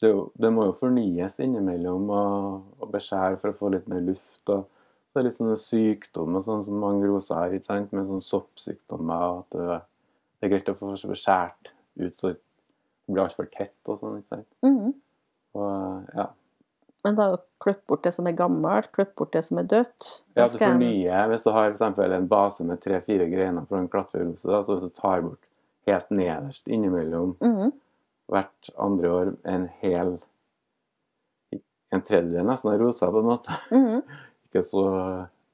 det, 0.02 0.10
jo, 0.12 0.32
det 0.38 0.50
må 0.54 0.66
jo 0.70 0.74
fornyes 0.78 1.40
innimellom 1.44 2.10
og, 2.14 2.64
og 2.82 2.90
beskjære 2.94 3.40
for 3.42 3.52
å 3.54 3.58
få 3.58 3.72
litt 3.74 3.88
mer 3.92 4.04
luft. 4.06 4.44
og 4.54 4.66
Det 5.14 5.22
er 5.22 5.28
litt 5.30 5.38
sånne 5.40 5.58
sykdommer 5.58 6.44
sånn 6.46 6.66
som 6.68 6.78
mange 6.82 7.08
roser 7.10 7.36
har, 7.40 7.54
ikke 7.58 7.72
sant? 7.72 7.94
med 7.98 8.10
sånn 8.10 8.22
soppsykdommer. 8.22 9.40
At 9.42 9.58
det, 9.58 9.80
det 10.38 10.48
er 10.50 10.54
greit 10.54 10.70
å 10.70 10.76
få 10.78 10.92
beskjært 10.94 11.72
ut 11.98 12.14
så 12.20 12.34
det 12.36 13.14
blir 13.16 13.24
altfor 13.24 13.48
tett 13.50 13.74
og 13.90 13.98
sånn. 14.02 14.20
ikke 14.20 14.36
sant? 14.36 14.50
Mhm. 14.68 14.94
Og 15.58 16.12
ja, 16.14 16.28
Men 17.06 17.16
da 17.16 17.26
klipp 17.64 17.86
bort 17.88 18.04
det 18.04 18.12
som 18.14 18.28
er 18.28 18.36
gammelt, 18.38 18.92
klipp 18.92 19.16
bort 19.18 19.32
det 19.34 19.42
som 19.48 19.58
er 19.62 19.68
dødt. 19.70 20.08
Ja, 20.36 20.46
du 20.52 20.58
fornyer 20.60 21.30
Hvis 21.32 21.46
du 21.46 21.52
har 21.56 21.70
f.eks. 21.72 22.00
en 22.04 22.28
base 22.28 22.66
med 22.68 22.82
tre-fire 22.84 23.30
greiner 23.32 23.66
fra 23.70 23.80
en 23.80 23.88
klatrerose, 23.90 24.44
så 24.44 24.62
hvis 24.68 24.84
du 24.84 24.90
tar 24.98 25.22
bort 25.26 25.40
helt 25.88 26.10
nederst 26.12 26.68
innimellom 26.68 27.36
Mhm. 27.42 27.72
Hvert 28.32 28.70
andre 28.78 29.12
år 29.20 29.36
en 29.48 29.68
hel 29.82 30.18
En 31.96 32.02
tredjedel 32.04 32.44
nesten 32.44 32.68
av 32.74 32.82
rosa, 32.82 33.08
på 33.12 33.22
en 33.24 33.30
måte. 33.30 33.54
Mhm. 33.72 34.02
Ikke 34.48 34.64
så 34.68 34.82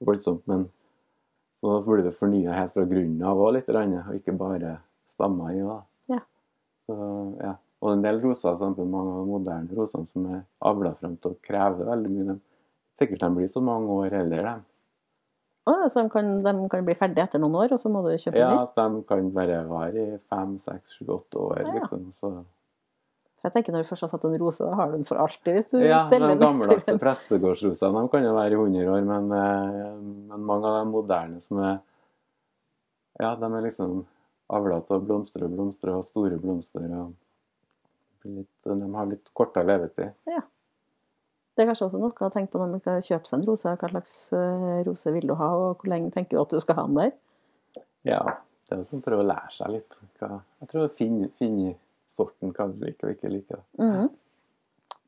voldsomt, 0.06 0.42
men 0.50 0.64
så 1.62 1.76
blir 1.86 2.02
det 2.06 2.16
fornya 2.18 2.54
helt 2.58 2.74
fra 2.74 2.86
grunnen 2.90 3.22
av 3.26 3.38
òg 3.42 3.54
litt, 3.56 3.70
og 3.70 4.16
ikke 4.18 4.34
bare 4.38 4.72
stammer 5.14 5.54
i. 5.54 5.62
da. 5.66 5.78
Ja. 6.10 6.20
Så, 6.90 6.98
ja. 7.42 7.54
Og 7.84 7.92
en 7.94 8.02
del 8.06 8.22
roser, 8.24 8.54
eksempel 8.56 8.90
mange 8.90 9.14
av 9.14 9.22
de 9.24 9.32
moderne 9.32 9.78
rosene 9.78 10.08
som 10.10 10.26
er 10.34 10.42
avla 10.62 10.94
frem 11.00 11.16
til 11.22 11.34
å 11.34 11.40
kreve 11.46 11.86
veldig 11.90 12.12
mye, 12.14 12.36
sikkert 12.98 13.26
de 13.26 13.30
blir 13.38 13.50
så 13.52 13.62
mange 13.66 13.94
år 13.94 14.18
eldre, 14.22 14.44
de. 14.44 14.56
Å, 15.70 15.76
så 15.90 16.02
de 16.04 16.10
kan, 16.12 16.34
de 16.44 16.54
kan 16.72 16.86
bli 16.90 16.96
ferdige 17.00 17.24
etter 17.30 17.40
noen 17.42 17.56
år, 17.62 17.74
og 17.76 17.80
så 17.80 17.90
må 17.94 18.02
du 18.06 18.12
kjøpe 18.18 18.42
Ja, 18.42 18.50
en 18.50 18.58
ny? 18.58 18.66
Ja, 18.66 18.90
de 18.90 19.04
kan 19.10 19.30
bare 19.38 19.62
vare 19.70 20.06
i 20.18 20.18
fem, 20.30 20.58
seks, 20.66 20.98
sju, 21.00 21.06
åtte 21.18 21.40
år, 21.40 21.62
Ja. 21.64 21.74
liksom. 21.78 22.10
Så, 22.20 22.34
For 23.44 23.52
jeg 23.52 23.58
tenker 23.58 23.76
Når 23.76 23.84
du 23.84 23.88
først 23.90 24.06
har 24.06 24.10
satt 24.14 24.26
en 24.30 24.38
rose, 24.40 24.64
da 24.64 24.76
har 24.80 24.88
du 24.88 24.94
den 24.96 25.08
for 25.08 25.20
alltid. 25.20 25.58
hvis 25.58 25.68
du 25.74 25.82
ja, 25.84 25.98
steller 26.08 26.32
den 26.32 26.40
Ja, 26.40 26.52
til 26.54 26.80
gamle 26.80 27.00
prestegårdsrosene 27.02 28.04
de 28.06 28.12
kan 28.14 28.24
jo 28.24 28.36
være 28.38 28.56
i 28.56 28.60
100 28.62 28.94
år, 28.94 29.02
men, 29.10 29.28
eh, 29.36 29.98
men 30.32 30.46
mange 30.48 30.70
av 30.70 30.78
de 30.80 30.92
moderne 30.94 31.42
som 31.44 31.60
er 31.60 31.82
Ja, 33.20 33.36
de 33.36 33.50
er 33.50 33.66
liksom 33.68 34.06
avla 34.50 34.80
til 34.88 34.96
å 34.96 35.04
blomstre 35.04 35.44
og 35.44 35.52
blomstre 35.58 35.92
og 35.98 36.06
store 36.08 36.40
blomster. 36.40 36.88
og 37.02 37.14
litt, 38.24 38.48
De 38.64 38.94
har 38.96 39.06
litt 39.12 39.34
kortere 39.36 39.68
levetid. 39.68 40.16
Det 41.54 41.62
er 41.62 41.68
kanskje 41.70 41.86
også 41.86 42.00
noe 42.00 42.16
å 42.16 42.32
tenke 42.34 42.50
på 42.50 42.58
når 42.58 42.72
man 42.72 42.80
skal 42.82 43.04
kjøpe 43.04 43.28
seg 43.30 43.40
en 43.42 43.46
rose. 43.46 43.76
Hva 43.78 43.90
slags 43.92 44.16
eh, 44.34 44.80
rose 44.88 45.12
vil 45.14 45.28
du 45.28 45.36
ha, 45.36 45.52
og 45.54 45.84
hvor 45.84 45.92
lenge 45.92 46.10
tenker 46.16 46.38
du 46.38 46.42
at 46.42 46.50
du 46.56 46.60
skal 46.64 46.80
ha 46.80 46.88
den 46.88 46.96
der? 46.98 47.12
Ja, 48.08 48.24
det 48.66 48.74
er 48.74 48.82
jo 48.82 48.88
som 48.88 49.04
å 49.04 49.06
prøve 49.06 49.22
å 49.22 49.28
lære 49.28 49.52
seg 49.52 49.76
litt. 49.76 50.00
Jeg 50.24 50.72
tror 50.72 50.88
å 50.88 50.94
finne, 50.96 51.30
finne 51.38 51.76
sorten 52.14 52.54
kan 52.56 52.76
liker 52.82 53.10
og 53.10 53.18
ikke 53.18 53.32
like. 53.32 53.60
Mm. 53.82 54.12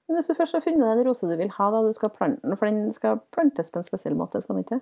Men 0.05 0.17
hvis 0.17 0.29
du 0.29 0.35
først 0.38 0.57
har 0.57 0.62
funnet 0.62 0.83
den 0.83 1.00
en 1.00 1.07
rose 1.07 1.27
du 1.27 1.35
vil 1.38 1.53
ha, 1.55 1.69
da 1.74 1.81
du 1.85 1.93
skal 1.97 2.13
plante 2.13 2.43
den, 2.45 2.57
for 2.57 2.69
den 2.69 2.91
skal 2.93 3.21
plantes 3.33 3.74
på 3.74 3.81
en 3.81 3.88
spesiell 3.88 4.17
måte, 4.17 4.41
skal 4.41 4.57
den 4.57 4.65
ikke? 4.65 4.81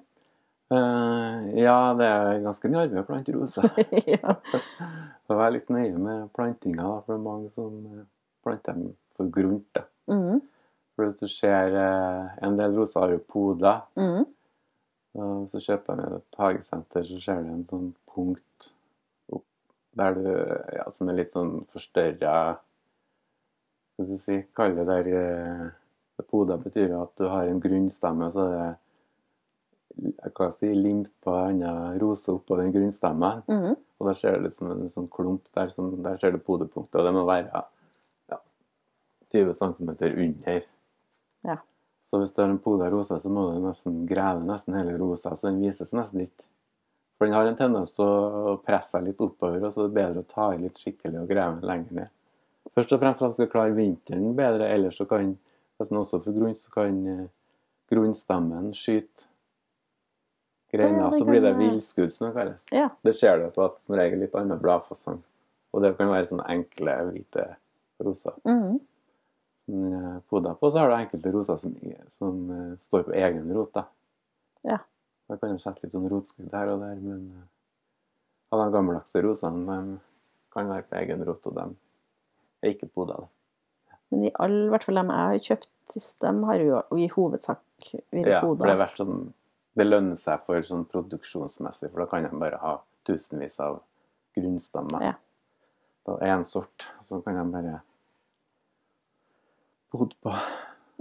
Uh, 0.74 1.54
ja, 1.60 1.78
det 2.00 2.08
er 2.08 2.42
ganske 2.44 2.72
mye 2.72 2.86
arbeid 2.88 3.04
å 3.04 3.06
plante 3.08 3.36
roser. 3.36 3.68
ja. 4.16 4.36
Så 5.28 5.38
vær 5.38 5.54
litt 5.54 5.70
nøye 5.72 5.96
med 5.96 6.32
plantinga, 6.36 6.82
da, 6.82 6.98
for 7.04 7.14
det 7.14 7.20
er 7.20 7.28
mange 7.28 7.52
som 7.54 7.78
eh, 7.92 8.06
planter 8.44 8.80
dem 8.80 8.94
for 9.16 9.32
grunt. 9.32 9.68
Da. 9.76 9.86
Mhm. 10.12 10.42
For 10.94 11.08
hvis 11.08 11.18
du 11.18 11.32
ser 11.32 11.74
eh, 11.80 12.34
En 12.46 12.58
del 12.60 12.76
roser 12.78 13.02
har 13.02 13.14
jo 13.16 13.22
poder. 13.34 13.86
Mm. 13.98 14.26
Så 15.50 15.60
kjøper 15.62 16.00
jeg 16.02 16.18
et 16.18 16.38
hagesenter, 16.42 17.04
så 17.06 17.20
ser 17.22 17.42
du 17.46 17.50
en 17.54 17.66
sånn 17.70 17.90
punkt 18.10 18.72
der 19.98 20.16
du 20.18 20.28
Ja, 20.76 20.86
som 20.98 21.10
er 21.10 21.20
litt 21.20 21.34
sånn 21.36 21.66
forstørra 21.74 22.36
Hva 23.94 24.06
skal 24.06 24.10
vi 24.10 24.20
si 24.24 24.38
Kall 24.58 24.78
det 24.78 24.86
der 24.90 25.10
Poda 26.30 26.58
betyr 26.58 26.94
at 26.98 27.12
du 27.20 27.28
har 27.30 27.50
en 27.50 27.60
grunnstemme, 27.62 28.30
og 28.30 28.34
så 28.34 28.46
er 28.48 28.54
det 28.58 28.72
hva 29.94 30.50
skal 30.50 30.70
jeg 30.70 30.76
si, 30.76 30.82
limt 30.82 31.10
på 31.22 31.34
en 31.34 31.62
annen 31.62 32.00
rose 32.02 32.32
oppå 32.34 32.58
den 32.58 32.72
grunnstemmen. 32.74 33.42
-hmm. 33.48 33.76
Og 34.00 34.08
der 34.08 34.14
ser 34.14 34.38
du 34.38 34.44
liksom 34.44 34.72
en 34.72 34.90
sånn 34.90 35.08
klump 35.08 35.44
der, 35.56 35.70
som, 35.70 36.04
der 36.04 36.18
ser 36.18 36.32
du 36.32 36.38
podepunktet, 36.38 36.96
og 37.00 37.06
det 37.06 37.14
må 37.14 37.26
være 37.26 37.62
ja, 38.30 38.38
20 39.32 39.54
cm 39.54 39.90
under. 39.90 40.62
Ja. 41.44 41.58
Så 42.04 42.20
hvis 42.20 42.32
du 42.32 42.42
har 42.42 42.50
en 42.50 42.60
poda 42.60 42.90
rosa, 42.90 43.20
så 43.20 43.30
må 43.30 43.52
du 43.52 43.60
nesten 43.60 44.08
grave 44.08 44.44
nesten 44.46 44.74
hele 44.74 44.98
rosa, 44.98 45.36
så 45.36 45.48
den 45.48 45.62
vises 45.62 45.94
nesten 45.94 46.22
ikke. 46.22 46.44
For 47.24 47.30
den 47.30 47.38
har 47.38 47.48
en 47.48 47.56
tendens 47.56 47.94
til 47.96 48.04
å 48.04 48.58
presse 48.66 48.92
seg 48.92 49.06
litt 49.08 49.22
oppover, 49.24 49.62
og 49.64 49.72
så 49.72 49.86
er 49.86 49.88
det 49.88 49.96
bedre 49.96 50.24
å 50.26 50.28
ta 50.28 50.50
i 50.52 50.58
litt 50.60 50.76
skikkelig 50.82 51.22
og 51.22 51.30
grave 51.30 51.64
lenger 51.64 51.94
ned. 51.96 52.10
Først 52.76 52.92
og 52.92 53.00
fremst 53.00 53.22
for 53.22 53.30
at 53.30 53.32
den 53.32 53.38
skal 53.38 53.52
klare 53.54 53.76
vinteren 53.78 54.34
bedre, 54.36 54.68
ellers 54.76 54.98
så 55.00 55.06
kan, 55.08 55.30
hvis 55.80 55.88
den 55.88 56.02
også 56.02 56.20
får 56.26 56.36
grunn, 56.36 56.58
så 56.60 56.74
kan 56.74 56.98
eh, 57.08 57.24
grunnstammen 57.94 58.74
skyte 58.76 59.30
greina, 60.74 61.14
så 61.16 61.24
blir 61.24 61.40
det 61.46 61.54
kan- 61.54 61.62
villskudd, 61.64 62.12
som 62.12 62.28
det 62.28 62.34
kalles. 62.36 62.68
ja. 62.76 62.90
Det 63.08 63.16
ser 63.16 63.40
du 63.40 63.50
på 63.56 63.64
at 63.70 63.80
som 63.82 63.96
regel 63.96 64.20
litt 64.20 64.36
annen 64.36 64.60
bladfasong. 64.60 65.24
Og 65.74 65.82
det 65.82 65.96
kan 65.98 66.12
være 66.12 66.28
sånne 66.28 66.50
enkle, 66.50 66.98
hvite 67.14 67.56
roser. 68.04 68.34
Mm. 68.46 68.82
er 69.72 70.20
poda 70.30 70.56
på. 70.60 70.72
Så 70.72 70.78
har 70.78 70.90
du 70.90 70.96
enkelte 70.98 71.32
roser 71.32 71.58
som, 71.58 71.76
som 72.20 72.52
eh, 72.52 72.78
står 72.90 73.04
på 73.08 73.14
egen 73.16 73.54
rot. 73.56 73.72
da. 73.74 73.86
Ja. 74.68 74.78
Da 75.30 75.38
kan 75.40 75.54
du 75.56 75.60
sette 75.62 75.84
litt 75.86 75.94
sånn 75.96 76.10
rotskudd 76.12 76.52
her 76.54 76.68
og 76.74 76.82
der, 76.84 76.96
men 77.02 77.22
eh, 77.32 77.46
av 78.54 78.60
de 78.66 78.74
gammeldagse 78.76 79.22
rosene 79.24 79.64
de 79.66 80.00
kan 80.54 80.68
være 80.70 80.84
på 80.90 80.98
egen 81.00 81.24
rot, 81.26 81.48
og 81.48 81.56
de 81.58 81.64
er 82.64 82.74
ikke 82.76 82.90
poda. 82.94 83.22
Men 84.12 84.28
i 84.28 84.34
all, 84.44 84.58
hvert 84.70 84.84
fall 84.86 85.00
de 85.00 85.06
jeg 85.08 85.16
har 85.18 85.40
kjøpt, 85.48 85.70
de 86.22 86.34
har 86.50 86.60
jo 86.62 86.82
i 87.02 87.08
hovedsak 87.16 87.64
vært 88.14 88.28
Ja, 88.30 88.42
for 88.44 88.54
det, 88.56 88.60
poda. 88.62 88.70
er 88.76 88.82
vært 88.84 89.00
sånn, 89.02 89.24
det 89.80 89.88
lønner 89.88 90.20
seg 90.22 90.44
for 90.46 90.62
sånn 90.68 90.86
produksjonsmessig, 90.92 91.90
for 91.92 92.04
da 92.04 92.10
kan 92.12 92.28
de 92.28 92.40
bare 92.44 92.60
ha 92.62 92.76
tusenvis 93.08 93.58
av 93.64 93.80
grunnstammer. 94.38 95.02
Ja. 95.08 95.16
Da 96.06 96.18
er 96.22 96.36
en 96.36 96.46
sort, 96.46 96.90
så 97.02 97.24
kan 97.26 97.40
de 97.40 97.48
bare 97.56 97.80
bodd 99.94 100.14
på 100.22 100.36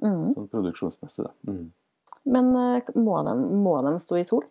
Mm. 0.03 0.33
sånn 0.35 0.49
produksjonsmessig. 0.51 1.25
da. 1.25 1.33
Mm. 1.53 1.73
Men 2.25 2.51
eh, 2.57 2.93
må 2.95 3.17
de, 3.27 3.35
må 3.65 3.77
de 3.87 3.95
stå 4.01 4.19
i 4.21 4.25
sol? 4.27 4.45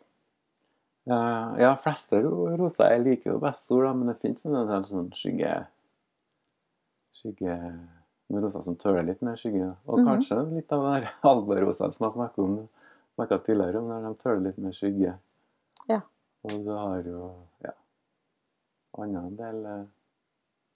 Ja, 1.10 1.58
ja, 1.58 1.72
fleste 1.82 2.22
ro- 2.22 2.50
roser 2.60 2.92
jeg 2.94 3.04
liker 3.06 3.34
jo 3.34 3.40
best 3.42 3.66
sol, 3.66 3.88
men 3.98 4.12
det 4.12 4.20
finnes 4.22 4.44
en 4.46 4.58
del 4.70 4.86
sånn 4.86 5.10
skygge 5.18 5.56
skygge 7.22 7.56
noen 8.32 8.46
roser 8.46 8.64
som 8.66 8.78
tåler 8.80 9.06
litt 9.06 9.22
mer 9.26 9.36
skygge. 9.38 9.72
Og 9.86 9.94
Og 9.94 10.00
-hmm. 10.00 10.08
kanskje 10.08 10.44
litt 10.56 10.72
av 10.72 10.84
den 10.94 11.08
albarosa 11.32 11.92
som 11.92 12.06
jeg 12.06 12.14
snakka 12.14 12.42
om 12.42 12.68
snakka 13.16 13.38
tidligere 13.38 13.80
om, 13.80 13.88
når 13.88 14.08
de 14.08 14.16
tåler 14.16 14.40
litt 14.40 14.58
mer 14.58 14.72
skygge. 14.72 15.18
Ja. 15.88 16.02
Og 16.44 16.66
du 16.66 16.72
har 16.72 17.02
jo 17.04 17.34
ja, 17.64 17.74
annen 18.98 19.36
del 19.36 19.88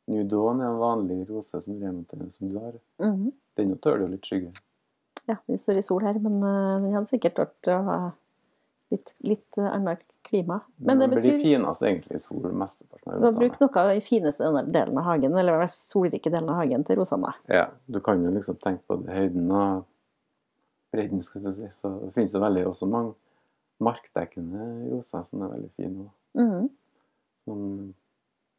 New 0.07 0.23
Dawn 0.27 0.61
er 0.61 0.69
en 0.69 0.77
vanlig 0.79 1.29
rose 1.29 1.61
som 1.61 1.79
som 2.31 2.49
du 2.49 2.59
har. 2.59 2.73
Mhm. 2.99 3.31
Den 3.57 3.77
tøler 3.77 4.01
jo 4.01 4.07
litt 4.07 4.25
skygge. 4.25 4.51
Ja, 5.27 5.35
vi 5.49 5.57
står 5.57 5.77
i 5.79 5.85
sol 5.85 6.03
her, 6.05 6.19
men 6.21 6.39
vi 6.85 6.91
hadde 6.93 7.09
sikkert 7.09 7.39
vært 7.41 7.69
å 7.73 7.79
ha 7.87 7.97
litt, 8.93 9.13
litt 9.25 9.57
eh, 9.57 9.69
annet 9.71 10.03
klima. 10.25 10.59
Men 10.77 10.99
det 10.99 11.09
det 11.09 11.19
blir 11.21 11.35
betyr 11.37 11.43
finest 11.43 11.81
egentlig 11.85 12.21
sol 12.21 12.45
mesteparten 12.51 13.11
av 13.13 13.19
rosene. 13.21 13.39
brukt 13.39 13.59
noe 13.61 13.81
av 13.81 13.89
den 13.93 14.01
fineste 14.01 14.49
delen- 14.73 14.97
av 15.01 15.03
hagen, 15.09 15.37
eller 15.37 15.59
den 15.59 15.73
solrike 15.73 16.31
delen 16.33 16.49
av 16.49 16.61
hagen 16.61 16.83
til 16.85 16.99
rosene. 17.01 17.33
Ja, 17.51 17.67
du 17.85 17.99
kan 17.99 18.23
jo 18.25 18.31
liksom 18.33 18.57
tenke 18.61 18.83
på 18.87 18.97
høyden 19.05 19.51
og 19.51 19.85
bredden, 20.93 21.21
skal 21.23 21.41
du 21.45 21.53
si. 21.53 21.69
Så 21.73 21.91
det 22.05 22.13
finnes 22.13 22.33
jo 22.33 22.41
veldig 22.41 22.65
også 22.71 22.89
mange 22.89 23.13
markdekkende 23.83 24.89
roser 24.93 25.25
som 25.29 25.41
er 25.45 25.53
veldig 25.57 25.71
fine. 25.75 26.05
også. 26.07 26.45
Mhm. 26.45 26.69
Som 27.45 27.95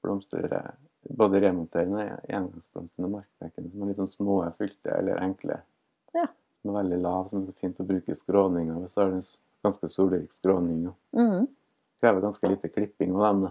blomstrer 0.03 0.75
både 1.17 1.41
remonterende 1.41 2.21
og 2.29 2.29
og 3.05 3.11
markdekkende, 3.11 3.71
som 3.73 3.83
er 3.83 3.87
litt 3.87 3.97
sånn 3.97 4.11
små, 4.11 4.53
fylte 4.59 4.93
eller 4.99 5.19
enkle. 5.23 5.61
Ja. 6.15 6.27
Som 6.67 6.75
er 6.75 6.81
veldig 6.81 6.97
lav, 7.05 7.29
som 7.31 7.45
er 7.47 7.59
fint 7.61 7.79
å 7.79 7.87
bruke 7.87 8.11
i 8.11 8.19
skråninga 8.19 8.81
hvis 8.81 8.97
du 8.97 9.01
har 9.01 9.13
en 9.15 9.23
ganske 9.67 9.91
solrik 9.93 10.33
skråning. 10.35 10.89
Mhm. 11.15 11.47
Krever 12.03 12.25
ganske 12.25 12.51
lite 12.51 12.69
klipping 12.69 13.15
av 13.15 13.23
dem. 13.29 13.47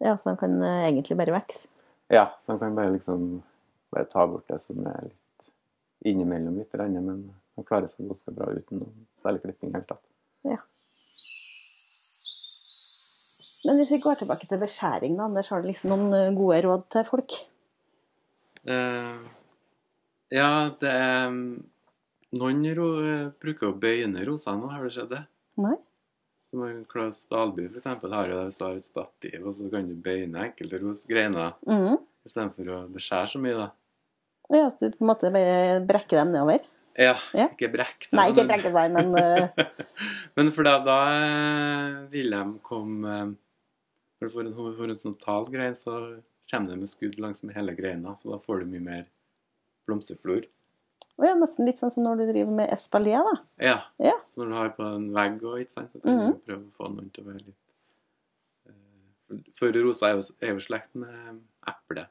Ja, 0.00 0.16
så 0.16 0.30
de 0.30 0.36
kan 0.40 0.56
eh, 0.62 0.88
egentlig 0.88 1.18
bare 1.20 1.36
vokse. 1.36 1.68
Ja, 2.08 2.30
de 2.46 2.58
kan 2.58 2.74
bare 2.74 2.94
liksom 2.96 3.42
bare 3.92 4.08
ta 4.08 4.26
bort 4.26 4.48
det 4.48 4.60
som 4.64 4.80
er 4.86 5.10
litt 5.10 5.52
innimellom 6.08 6.56
litt, 6.56 6.72
men 6.72 7.28
de 7.56 7.64
klarer 7.64 7.92
seg 7.92 8.08
ganske 8.08 8.32
bra 8.32 8.48
uten 8.56 8.80
noe 8.80 9.06
særlig 9.22 9.44
klipping 9.44 9.68
i 9.68 9.72
det 9.72 9.80
hele 9.82 9.92
tatt. 9.92 10.08
Men 13.68 13.80
hvis 13.80 13.90
vi 13.92 14.00
går 14.02 14.20
tilbake 14.20 14.46
til 14.48 14.60
beskjæring, 14.62 15.16
da, 15.18 15.26
Anders, 15.26 15.50
har 15.52 15.60
du 15.60 15.68
liksom 15.68 15.90
noen 15.92 16.14
eh, 16.16 16.34
gode 16.36 16.60
råd 16.64 16.84
til 16.94 17.04
folk? 17.04 17.34
Uh, 18.68 19.26
ja, 20.32 20.70
det 20.80 20.92
er 20.92 21.34
Noen 22.36 22.64
ro, 22.76 22.88
bruker 23.40 23.70
å 23.70 23.76
bøyne 23.80 24.20
nå, 24.60 24.68
har 24.68 24.84
du 24.84 24.90
sett 24.92 25.08
det? 25.10 25.22
Nei? 25.56 25.76
Som 26.50 26.64
Claes 26.88 27.22
Dalby 27.28 27.66
eksempel 27.76 28.12
har 28.12 28.28
jo 28.28 28.36
det 28.36 28.44
hvis 28.48 28.58
du 28.60 28.64
har 28.66 28.76
et 28.76 28.84
stativ, 28.88 29.46
og 29.48 29.54
så 29.56 29.68
kan 29.72 29.88
du 29.88 29.94
bøyne 30.04 30.44
enkelte 30.48 30.80
rosgreiner 30.82 31.54
Mhm. 31.66 31.98
istedenfor 32.28 32.68
å 32.74 32.78
beskjære 32.92 33.30
så 33.32 33.40
mye, 33.40 33.56
da. 33.56 33.70
Ja, 34.50 34.68
så 34.68 34.88
du 34.90 34.96
på 34.96 35.04
en 35.04 35.10
måte 35.12 35.32
bare 35.32 35.80
brekker 35.84 36.16
dem 36.20 36.32
nedover? 36.32 36.60
Ja, 36.98 37.14
Ja. 37.32 37.48
ikke 37.48 37.68
brekk 37.72 38.10
dem. 38.10 38.16
Nei, 38.18 38.30
ikke 38.32 38.46
brekk 38.48 38.62
dem, 38.72 38.92
men 38.92 39.14
eh, 39.14 39.48
Men 40.36 40.50
for 40.52 40.64
da, 40.64 40.78
da 40.84 40.96
eh, 41.14 42.06
vil 42.10 42.30
de 42.30 42.58
komme 42.62 43.36
For 44.18 44.26
du 44.26 44.34
får 44.34 44.46
en 44.48 44.52
hor- 44.54 44.76
horisontal 44.76 45.46
grein, 45.46 45.74
så 45.78 46.20
kommer 46.50 46.68
det 46.72 46.78
med 46.78 46.88
skudd 46.88 47.18
langs 47.20 47.42
med 47.44 47.54
hele 47.54 47.74
greina, 47.76 48.16
så 48.16 48.32
da 48.32 48.38
får 48.38 48.60
du 48.60 48.66
mye 48.66 48.80
mer 48.82 49.04
blomsterflor. 49.86 50.44
Og 51.18 51.24
ja, 51.26 51.34
nesten 51.34 51.66
litt 51.66 51.78
sånn 51.80 51.90
som 51.90 52.04
når 52.04 52.20
du 52.20 52.24
driver 52.32 52.52
med 52.60 52.70
espalier, 52.70 53.24
da. 53.26 53.36
Ja. 53.58 53.78
Ja. 53.98 54.12
Så 54.30 54.38
når 54.42 54.48
du 54.52 54.54
har 54.54 54.68
på 54.76 54.84
en 54.86 55.08
vegg 55.14 55.40
òg, 55.42 55.60
ikke 55.64 55.72
sant, 55.74 55.90
så 55.92 56.00
kan 56.02 56.14
Mhm. 56.16 56.32
du 56.32 56.38
prøve 56.46 56.62
å 56.62 56.76
få 56.78 56.90
noen 56.94 57.10
til 57.12 57.24
å 57.24 57.26
være 57.32 57.42
litt 57.46 57.56
eh, 58.68 59.42
For 59.58 59.72
rosa 59.72 60.08
er 60.10 60.14
jo, 60.20 60.22
er 60.40 60.52
jo 60.54 60.62
slekt 60.62 60.94
med 60.94 61.40
eple. 61.66 62.06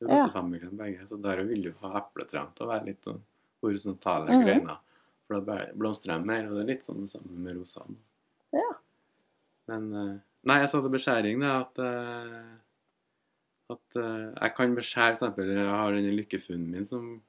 Rosefamilien 0.00 0.76
begge, 0.76 1.06
så 1.08 1.16
der 1.20 1.42
vil 1.44 1.62
du 1.62 1.72
ha 1.82 2.00
epletrærne 2.00 2.54
til 2.56 2.66
å 2.66 2.70
være 2.70 2.84
litt 2.86 3.02
sånn 3.04 3.20
horisontale 3.62 4.28
Mhm. 4.30 4.44
greiner. 4.44 4.78
For 5.26 5.40
da 5.40 5.66
blomstrer 5.76 6.18
de 6.18 6.24
mer, 6.26 6.46
og 6.48 6.54
det 6.56 6.62
er 6.62 6.70
litt 6.74 6.82
sånn 6.84 7.00
det 7.00 7.10
samme 7.10 7.30
med 7.36 7.56
rosene. 7.56 7.96
Ja. 8.52 8.70
Men 9.68 9.94
eh, 9.94 10.18
Nei, 10.42 10.60
jeg 10.60 10.70
sa 10.70 10.80
til 10.80 10.88
beskjæring 10.90 11.40
det 11.40 11.50
at 11.52 11.78
eh, 11.78 12.56
at 13.70 13.94
jeg 14.42 14.54
kan 14.56 14.74
beskjære 14.74 15.16
for 15.18 15.28
eksempel, 15.28 15.46
Jeg 15.54 15.66
har 15.68 15.92
denne 15.92 16.16
lykkefunnen 16.16 16.70
min 16.70 16.86
som 16.86 17.22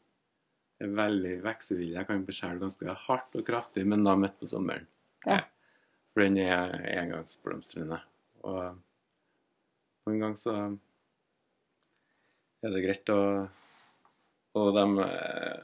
er 0.81 0.93
veldig 0.97 1.33
veksevillig. 1.45 1.95
Jeg 1.97 2.09
kan 2.09 2.27
beskjære 2.27 2.61
ganske 2.61 2.95
hardt 3.05 3.37
og 3.39 3.45
kraftig, 3.47 3.85
men 3.87 4.05
da 4.05 4.15
midt 4.19 4.37
på 4.39 4.49
sommeren. 4.49 4.87
Ja. 5.25 5.41
For 6.11 6.25
den 6.25 6.39
er 6.43 6.73
engangsblomstrende. 7.01 7.99
Og 8.47 10.11
en 10.11 10.23
gang 10.23 10.37
så 10.39 10.55
er 12.61 12.73
det 12.73 12.85
greit 12.85 13.11
å 13.13 13.21
Og 14.51 14.73
de, 14.75 14.83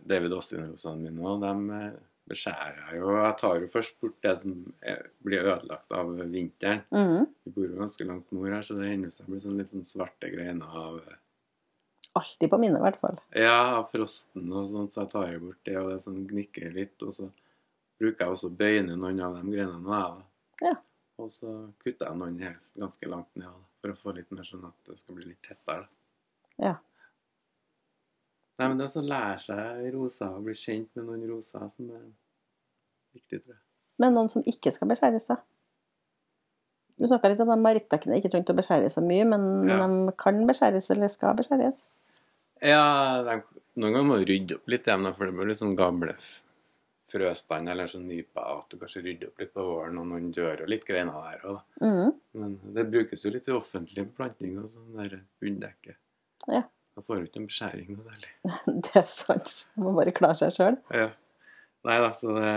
David 0.07 0.31
Austin-rosene 0.31 1.09
mine 1.09 1.25
òg, 1.27 1.41
de 1.43 1.79
beskjærer 2.31 2.77
jeg 2.85 3.01
jo. 3.01 3.09
Jeg 3.19 3.35
tar 3.41 3.57
jo 3.59 3.69
først 3.71 3.97
bort 3.99 4.15
det 4.23 4.33
som 4.39 4.53
er, 4.79 5.01
blir 5.23 5.43
ødelagt 5.43 5.91
av 5.95 6.13
vinteren. 6.31 6.85
Mhm. 6.95 7.25
Vi 7.43 7.51
bor 7.55 7.67
jo 7.67 7.81
ganske 7.81 8.07
langt 8.07 8.31
nord 8.31 8.53
her, 8.53 8.63
så 8.63 8.77
det 8.77 8.87
hender 8.87 9.11
seg 9.11 9.27
blir 9.27 9.43
sånn 9.43 9.59
litt 9.59 9.73
sånn 9.73 9.87
svarte 9.87 10.31
greiner 10.31 10.79
av 10.83 11.01
Alltid 12.17 12.49
på 12.49 12.57
mine, 12.61 12.79
i 12.79 12.83
hvert 12.85 12.99
fall. 13.01 13.19
ja, 13.35 13.83
frosten 13.91 14.51
og 14.53 14.65
sånt, 14.71 14.93
så 14.95 15.03
jeg 15.03 15.11
tar 15.13 15.31
jo 15.33 15.39
bort 15.47 15.59
det, 15.67 15.75
og 15.81 15.91
det 15.91 15.99
sånn 16.05 16.23
gnikker 16.29 16.73
litt. 16.73 17.03
Og 17.05 17.13
så 17.13 17.29
bruker 17.99 18.25
jeg 18.25 18.33
også 18.35 18.49
å 18.51 18.57
bøyne 18.57 18.95
noen 18.97 19.21
av 19.25 19.37
de 19.41 19.65
da. 19.87 20.01
Ja. 20.61 20.73
Og 21.17 21.31
så 21.33 21.51
kutter 21.81 22.07
jeg 22.11 22.17
noen 22.21 22.39
helt 22.45 22.63
ganske 22.77 23.09
langt 23.09 23.31
ned, 23.35 23.49
da, 23.49 23.63
for 23.81 23.93
å 23.93 23.99
få 24.01 24.15
litt 24.17 24.31
mer 24.31 24.45
sånn 24.47 24.65
at 24.69 24.89
det 24.89 24.99
skal 25.01 25.17
bli 25.17 25.31
litt 25.31 25.41
tettere. 25.45 25.87
Ja. 26.61 26.75
Nei, 28.57 28.67
men 28.71 28.79
det 28.79 28.87
er 28.87 29.01
å 29.01 29.05
lære 29.05 29.37
seg 29.41 29.89
roser 29.93 30.33
og 30.33 30.45
bli 30.47 30.55
kjent 30.57 30.89
med 30.97 31.05
noen 31.05 31.27
roser 31.29 31.67
som 31.69 31.91
er 31.93 32.07
viktig, 33.17 33.43
tror 33.43 33.53
jeg. 33.53 33.61
Men 34.01 34.13
noen 34.17 34.29
som 34.29 34.45
ikke 34.49 34.71
skal 34.73 34.89
beskjæres, 34.89 35.27
da? 35.29 35.37
Du 36.97 37.05
snakka 37.05 37.29
litt 37.29 37.41
om 37.43 37.51
at 37.53 37.61
markdekkene 37.61 38.17
ikke 38.17 38.31
trengte 38.33 38.55
å 38.55 38.57
beskjæres 38.57 38.95
så 38.97 39.03
mye, 39.05 39.25
men 39.29 39.69
Ja. 39.69 39.85
de 39.85 40.11
kan 40.17 40.39
beskjæres 40.49 40.89
eller 40.93 41.07
skal 41.13 41.35
beskjæres. 41.37 41.83
Ja, 42.65 43.21
de, 43.27 43.37
noen 43.77 43.93
ganger 43.93 44.07
må 44.09 44.17
du 44.21 44.25
rydde 44.31 44.55
opp 44.57 44.69
litt 44.71 44.87
hjemme, 44.89 45.11
for 45.17 45.27
det 45.29 45.35
blir 45.37 45.49
litt 45.51 45.59
sånn 45.61 45.75
gamle 45.77 46.13
f- 46.15 46.41
frøstand 47.11 47.69
eller 47.71 47.87
sånn 47.87 48.07
nypa 48.09 48.43
at 48.57 48.65
du 48.73 48.77
kanskje 48.81 49.03
rydder 49.05 49.29
opp 49.29 49.39
litt 49.43 49.53
på 49.55 49.63
våren, 49.63 49.99
og 50.01 50.09
noen 50.09 50.31
dør 50.35 50.65
og 50.65 50.71
litt 50.73 50.83
greiner 50.87 51.13
der 51.29 51.45
òg, 51.47 51.59
da. 51.59 51.85
Mm. 51.87 52.17
Men 52.41 52.57
det 52.75 52.87
brukes 52.91 53.23
jo 53.23 53.31
litt 53.31 53.47
i 53.47 53.55
offentlig 53.55 54.07
planting 54.17 54.57
og 54.59 54.67
sånn 54.73 54.97
der 54.97 55.19
bunndekke. 55.39 55.95
Ja. 56.51 56.63
Da 56.97 57.03
får 57.05 57.21
du 57.21 57.27
ikke 57.29 57.39
noen 57.43 57.49
beskjæring 57.51 57.89
noe 57.93 58.09
særlig. 58.09 58.33
Det 58.87 58.93
er 59.03 59.09
sant. 59.13 59.53
Man 59.77 59.87
må 59.91 59.95
bare 60.01 60.13
klare 60.17 60.39
seg 60.39 60.55
sjøl. 60.57 60.79
Ja. 60.97 61.11
Nei 61.87 61.97
da, 62.03 62.09
så 62.17 62.33
det, 62.35 62.51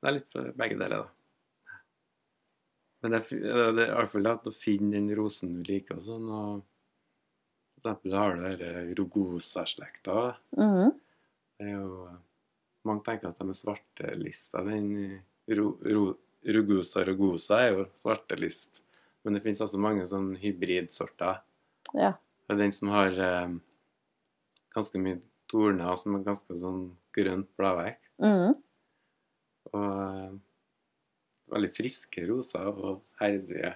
det 0.00 0.08
er 0.08 0.14
litt 0.16 0.28
på 0.32 0.44
begge 0.62 0.78
deler, 0.80 1.02
da. 1.02 1.80
Men 3.02 3.14
det, 3.16 3.20
er 3.32 3.78
iallfall 3.88 4.24
det 4.26 4.32
at 4.36 4.48
å 4.48 4.52
finne 4.54 4.92
den 4.96 5.08
rosen 5.16 5.54
du 5.58 5.68
liker 5.72 5.96
og 5.98 6.04
sånn, 6.04 6.26
og 6.30 6.62
eksempel 7.80 8.16
har 8.16 8.36
du 8.36 8.44
denne 8.44 8.94
Rogosa-slekta. 8.98 10.34
Mm 10.56 10.74
-hmm. 10.74 10.98
Det 11.58 11.66
er 11.66 11.78
jo 11.80 12.08
Mange 12.82 13.04
tenker 13.04 13.28
at 13.28 13.38
de 13.38 13.48
er 13.48 13.52
svartelista. 13.52 14.62
Den 14.64 15.20
ro, 15.48 15.76
ro, 15.84 16.14
Rugosa 16.42 17.04
rugosa 17.04 17.58
er 17.60 17.74
jo 17.74 17.86
svartelist. 18.00 18.82
Men 19.22 19.34
det 19.34 19.42
finnes 19.44 19.60
altså 19.60 19.78
mange 19.78 20.06
sånn 20.08 20.36
hybridsorter. 20.40 21.42
Ja. 21.92 22.14
Det 22.46 22.54
er 22.54 22.60
den 22.62 22.72
som 22.72 22.88
har 22.88 23.18
eh, 23.20 23.52
ganske 24.72 25.02
mye 25.02 25.20
torner, 25.50 25.90
og 25.92 25.98
som 26.00 26.16
er 26.16 26.24
ganske 26.24 26.56
sånn 26.56 26.96
grønt 27.12 27.50
bladverk. 27.60 28.00
Mhm. 28.22 28.56
Og 29.70 30.00
eh, 30.00 30.32
veldig 31.52 31.70
friske 31.74 32.24
roser 32.30 32.70
og 32.70 33.04
herdige. 33.20 33.74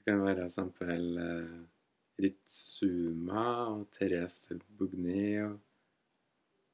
Det 0.00 0.08
kan 0.08 0.24
være 0.24 0.48
eksempel 0.48 1.20
eh, 1.20 1.60
Ritsuma 2.24 3.44
og 3.70 3.86
Therese 3.94 4.58
Bugné 4.78 5.24
og, 5.44 5.58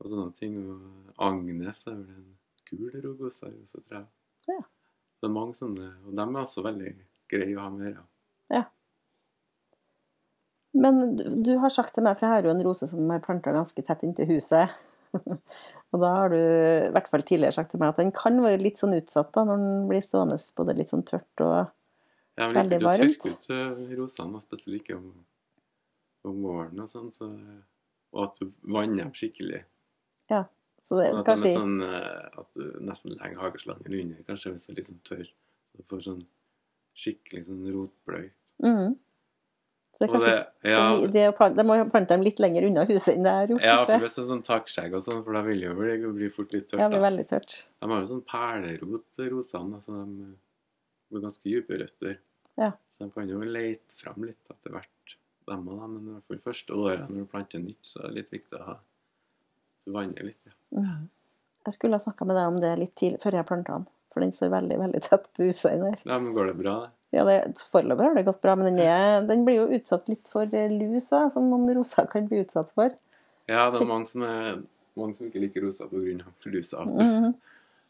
og 0.01 0.11
sånne 0.13 0.33
ting. 0.37 0.57
Og 0.63 1.13
Agnes 1.29 1.85
er 1.91 1.99
vel 1.99 2.17
en 2.21 2.33
gul 2.71 2.97
rogosa 3.05 3.51
rose, 3.51 3.81
tror 3.81 4.01
jeg. 4.01 4.09
Ja. 4.53 4.63
Det 5.17 5.29
er 5.29 5.35
mange 5.35 5.57
sånne, 5.59 5.93
og 6.07 6.17
de 6.17 6.25
er 6.25 6.43
også 6.43 6.65
veldig 6.67 6.93
greie 7.31 7.55
å 7.57 7.63
ha 7.65 7.71
med 7.73 7.93
Ja. 7.95 8.03
ja. 8.53 8.65
Men 10.77 11.17
du, 11.17 11.25
du 11.47 11.55
har 11.63 11.73
sagt 11.73 11.95
til 11.97 12.05
meg, 12.05 12.19
for 12.19 12.27
jeg 12.27 12.35
har 12.35 12.49
jo 12.49 12.53
en 12.53 12.67
rose 12.67 12.89
som 12.91 13.15
er 13.15 13.23
planta 13.25 13.55
ganske 13.55 13.83
tett 13.87 14.05
inntil 14.05 14.29
huset. 14.35 14.75
og 15.93 16.03
da 16.03 16.11
har 16.19 16.35
du 16.35 16.37
i 16.37 16.91
hvert 16.93 17.09
fall 17.09 17.25
tidligere 17.25 17.57
sagt 17.57 17.73
til 17.73 17.81
meg 17.81 17.95
at 17.95 18.03
den 18.03 18.13
kan 18.15 18.37
være 18.45 18.61
litt 18.61 18.81
sånn 18.83 18.97
utsatt 18.99 19.33
da, 19.33 19.47
når 19.49 19.63
den 19.63 19.89
blir 19.89 20.05
stående 20.05 20.37
både 20.59 20.77
litt 20.77 20.93
sånn 20.93 21.07
tørt 21.09 21.45
og 21.47 21.73
vil 22.37 22.59
Veldig 22.59 22.81
varmt. 22.85 23.25
tørke 23.25 23.33
ut 23.33 23.51
eh, 23.55 23.95
rosene, 23.97 24.41
spesielt 24.45 24.83
ikke 24.83 24.99
om, 24.99 25.07
om 26.31 26.43
våren 26.45 26.83
og 26.85 26.91
sånn. 26.93 27.09
Så, 27.15 27.31
og 28.15 28.23
at 28.27 28.41
du 28.41 28.51
vanner 28.62 29.05
dem 29.05 29.15
skikkelig. 29.17 29.62
Ja, 30.33 30.45
Så 30.83 31.01
det 31.01 31.09
Sånn 31.11 31.19
er 31.19 31.23
de 31.23 31.27
kanskje 31.27 31.51
er 31.51 31.59
sånn 31.59 31.81
eh, 31.87 32.39
at 32.43 32.49
du 32.59 32.67
nesten 32.87 33.17
legger 33.17 33.43
hageslangen 33.43 33.99
under, 34.01 34.23
kanskje 34.29 34.55
hvis 34.55 34.69
det 34.69 34.79
er 34.79 34.89
sånn 34.91 35.03
tørr. 35.07 35.33
Så 35.73 35.81
du 35.81 35.89
får 35.91 36.05
sånn 36.07 36.23
skikkelig 36.97 37.49
sånn 37.49 37.67
rotbløy. 37.75 38.31
Mhm. 38.65 38.95
Så 39.97 40.03
det 40.03 40.07
er 40.07 40.12
kanskje 40.12 40.33
det, 40.33 40.71
ja, 40.75 40.81
det, 40.93 41.07
det 41.15 41.23
å 41.31 41.35
plante, 41.37 41.57
de 41.57 41.65
må 41.65 41.77
plante 41.89 42.12
dem 42.12 42.25
litt 42.27 42.41
lenger 42.43 42.67
unna 42.69 42.83
huset 42.85 43.15
enn 43.15 43.25
det 43.25 43.31
er 43.33 43.53
gjort, 43.55 43.62
ja, 43.65 43.77
for 43.81 44.03
hvis 44.03 44.19
det 44.19 44.21
er 44.21 44.27
sånn 44.29 44.43
takskjegg 44.45 44.97
og 44.99 45.05
sånn, 45.07 45.23
for 45.25 45.39
da 45.39 45.41
vil 45.47 45.62
jo 45.65 45.71
bli, 45.79 45.95
bli 46.19 46.29
fort 46.35 46.53
litt 46.53 46.67
tørt. 46.69 46.83
Ja, 46.83 46.91
det 46.91 46.99
blir 46.99 47.05
veldig 47.07 47.25
tørt. 47.31 47.55
De 47.81 47.89
har 47.89 48.03
jo 48.03 48.09
sånn 48.11 48.25
perlerot, 48.29 49.21
rosene. 49.33 49.79
Altså 49.79 49.95
de 49.97 50.27
har 51.17 51.25
ganske 51.25 51.49
dype 51.49 51.79
røtter. 51.81 52.19
Ja. 52.61 52.69
Så 52.93 53.07
de 53.07 53.09
kan 53.15 53.33
jo 53.33 53.41
lete 53.41 53.97
fram 53.97 54.29
litt 54.29 54.53
etter 54.53 54.77
hvert, 54.77 54.93
dem 55.51 55.67
av 55.73 55.83
dem. 55.83 55.97
Men 55.97 56.23
for 56.27 56.39
det 56.39 56.45
første 56.45 56.77
året 56.77 57.09
når 57.09 57.25
du 57.25 57.31
planter 57.33 57.63
nytt, 57.63 57.83
så 57.87 58.03
er 58.03 58.11
det 58.11 58.23
litt 58.23 58.39
viktig 58.39 58.61
å 58.61 58.65
ha 58.71 58.79
Du 59.87 59.93
vanner 59.95 60.27
litt, 60.27 60.41
ja. 60.49 60.87
Jeg 61.67 61.75
skulle 61.75 61.99
ha 61.99 62.03
snakka 62.03 62.27
med 62.27 62.39
deg 62.39 62.49
om 62.51 62.57
det 62.63 62.73
litt 62.81 62.95
tidlig, 62.99 63.21
før 63.23 63.39
jeg 63.39 63.47
planta 63.47 63.79
den. 63.79 63.87
For 64.15 64.25
den 64.25 64.33
står 64.33 64.51
veldig 64.55 64.77
veldig 64.81 65.01
tett 65.05 65.27
på 65.37 65.47
huset 65.47 65.75
inn 65.75 65.85
der. 65.85 65.99
Ja, 66.09 66.17
men 66.19 66.35
går 66.35 66.51
det 66.51 66.55
bra, 66.59 66.77
det? 66.87 66.93
Ja, 67.15 67.25
det, 67.29 67.37
Foreløpig 67.71 68.07
har 68.07 68.17
det 68.17 68.25
gått 68.27 68.41
bra, 68.43 68.55
men 68.59 68.71
den, 68.71 68.81
er, 68.83 69.21
den 69.29 69.45
blir 69.47 69.61
jo 69.61 69.67
utsatt 69.77 70.09
litt 70.11 70.31
for 70.31 70.51
lus 70.51 71.11
da, 71.13 71.27
som 71.33 71.51
noen 71.51 71.69
roser 71.77 72.09
kan 72.11 72.27
bli 72.31 72.41
utsatt 72.43 72.73
for. 72.75 72.95
Ja, 73.47 73.69
det 73.71 73.79
er 73.79 73.89
mange 73.89 74.11
som, 74.11 74.25
er, 74.27 74.63
mange 74.99 75.19
som 75.19 75.29
ikke 75.29 75.43
liker 75.45 75.67
rosa 75.67 75.87
pga. 75.91 76.33
lusa. 76.51 76.87
Mhm. 76.89 77.35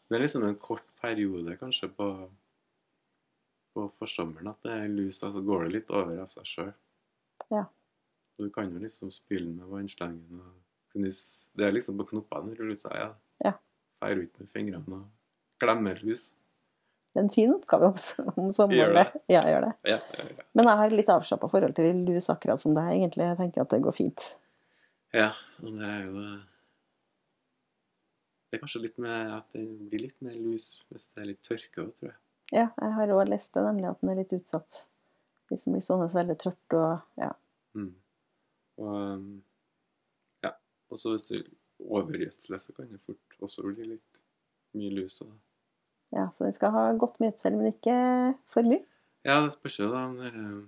Det 0.07 0.15
er 0.15 0.23
liksom 0.23 0.45
en 0.47 0.55
kort 0.55 0.85
periode 1.01 1.57
kanskje 1.59 1.89
på, 1.91 2.05
på 3.75 3.87
forsommeren 3.99 4.53
at 4.53 4.61
det 4.63 4.75
er 4.75 4.91
lus, 4.91 5.17
da 5.19 5.31
så 5.33 5.41
går 5.43 5.65
det 5.65 5.73
litt 5.73 5.89
over 5.91 6.21
av 6.23 6.29
seg 6.31 6.47
sjøl. 6.47 6.69
Ja. 7.53 7.65
Du 8.37 8.49
kan 8.53 8.69
jo 8.71 8.81
liksom 8.81 9.11
spille 9.13 9.49
med 9.53 9.69
vannslangen 9.71 10.41
og 10.41 10.53
Det 10.97 11.65
er 11.65 11.73
liksom 11.75 11.97
på 11.99 12.07
knoppene 12.09 12.55
når 12.55 12.71
lusa 12.71 12.89
er. 12.89 13.13
Ja. 13.43 13.53
Feier 14.01 14.23
ut 14.23 14.39
med 14.41 14.49
fingrene 14.53 14.97
og 14.97 15.61
glemmer 15.61 15.99
lus. 16.05 16.31
Det 17.13 17.21
er 17.21 17.25
en 17.25 17.33
fin 17.33 17.53
oppgave 17.53 17.87
om, 17.89 17.95
om 18.37 18.49
sommeren. 18.53 18.77
Gjør 18.77 18.95
det? 18.97 19.05
det. 19.13 19.21
Ja, 19.33 19.43
gjør 19.49 19.63
det. 19.67 19.71
Ja, 19.89 19.97
ja, 20.17 20.25
ja. 20.37 20.43
Men 20.57 20.69
jeg 20.69 20.81
har 20.81 20.93
litt 20.93 21.09
avslappa 21.13 21.49
forhold 21.49 21.73
til 21.77 22.03
lus 22.05 22.29
akkurat 22.33 22.61
som 22.61 22.75
deg, 22.77 22.91
egentlig. 22.93 23.25
Jeg 23.29 23.39
tenker 23.39 23.63
at 23.63 23.73
det 23.73 23.81
går 23.85 23.95
fint. 23.97 24.25
ja, 25.17 25.31
og 25.63 25.79
det 25.79 25.87
er 25.87 26.03
jo 26.05 26.27
Det 28.47 28.57
er 28.57 28.61
kanskje 28.63 28.83
litt 28.83 29.01
med 29.01 29.33
at 29.37 29.57
det 29.57 29.63
blir 29.89 30.05
litt 30.05 30.21
mer 30.23 30.37
lus 30.39 30.69
hvis 30.87 31.09
det 31.09 31.23
er 31.23 31.29
litt 31.31 31.41
tørke 31.45 31.83
òg, 31.83 31.89
tror 31.97 32.11
jeg. 32.11 32.19
Ja, 32.53 32.69
jeg 32.79 32.93
har 32.95 33.17
òg 33.17 33.25
lest 33.27 33.53
det, 33.53 33.65
nemlig 33.65 33.89
at 33.89 33.99
den 34.01 34.13
er 34.13 34.21
litt 34.21 34.37
utsatt. 34.37 34.85
Hvis 35.47 35.63
som 35.63 35.75
blir 35.75 35.83
stående 35.85 36.09
så 36.11 36.19
veldig 36.19 36.37
tørt 36.41 36.77
og 36.77 37.21
ja. 37.21 37.31
Mm. 37.77 37.91
Og 38.83 38.93
um, 38.93 39.27
ja, 40.45 40.53
og 40.91 41.01
så 41.01 41.13
hvis 41.13 41.27
du 41.29 41.37
overgjødsler, 41.83 42.61
så 42.61 42.73
kan 42.75 42.89
det 42.91 43.01
fort 43.05 43.37
også 43.45 43.67
bli 43.69 43.91
litt 43.93 44.21
mye 44.77 44.93
lus. 44.97 45.19
Og, 45.25 45.33
ja. 46.15 46.27
Så 46.33 46.47
den 46.47 46.55
skal 46.57 46.73
ha 46.75 46.87
godt 46.99 47.19
med 47.19 47.31
gjødsel, 47.31 47.59
men 47.59 47.71
ikke 47.71 47.97
for 48.49 48.69
mye. 48.69 48.83
ja, 49.27 49.39
det 49.43 49.53
spørs 49.55 49.79
jo 49.79 49.91
da 49.91 50.03
om 50.09 50.17
det 50.21 50.31
er 50.31 50.41
um, 50.41 50.65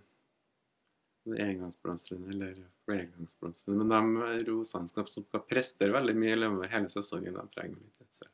om 1.29 1.35
engangsblomstrene 1.35 2.29
eller 2.33 2.55
flergangsblomstrene. 2.87 3.83
Men 3.83 3.89
de 3.89 4.45
rosene 4.49 4.89
som 4.89 5.07
skal 5.07 5.43
prestere 5.47 5.93
veldig 5.93 6.15
mye 6.17 6.37
av 6.47 6.61
hele 6.71 6.91
sesongen, 6.91 7.35
de 7.35 7.55
trenger 7.55 7.77
litt 7.77 7.99
gjødsel. 8.01 8.31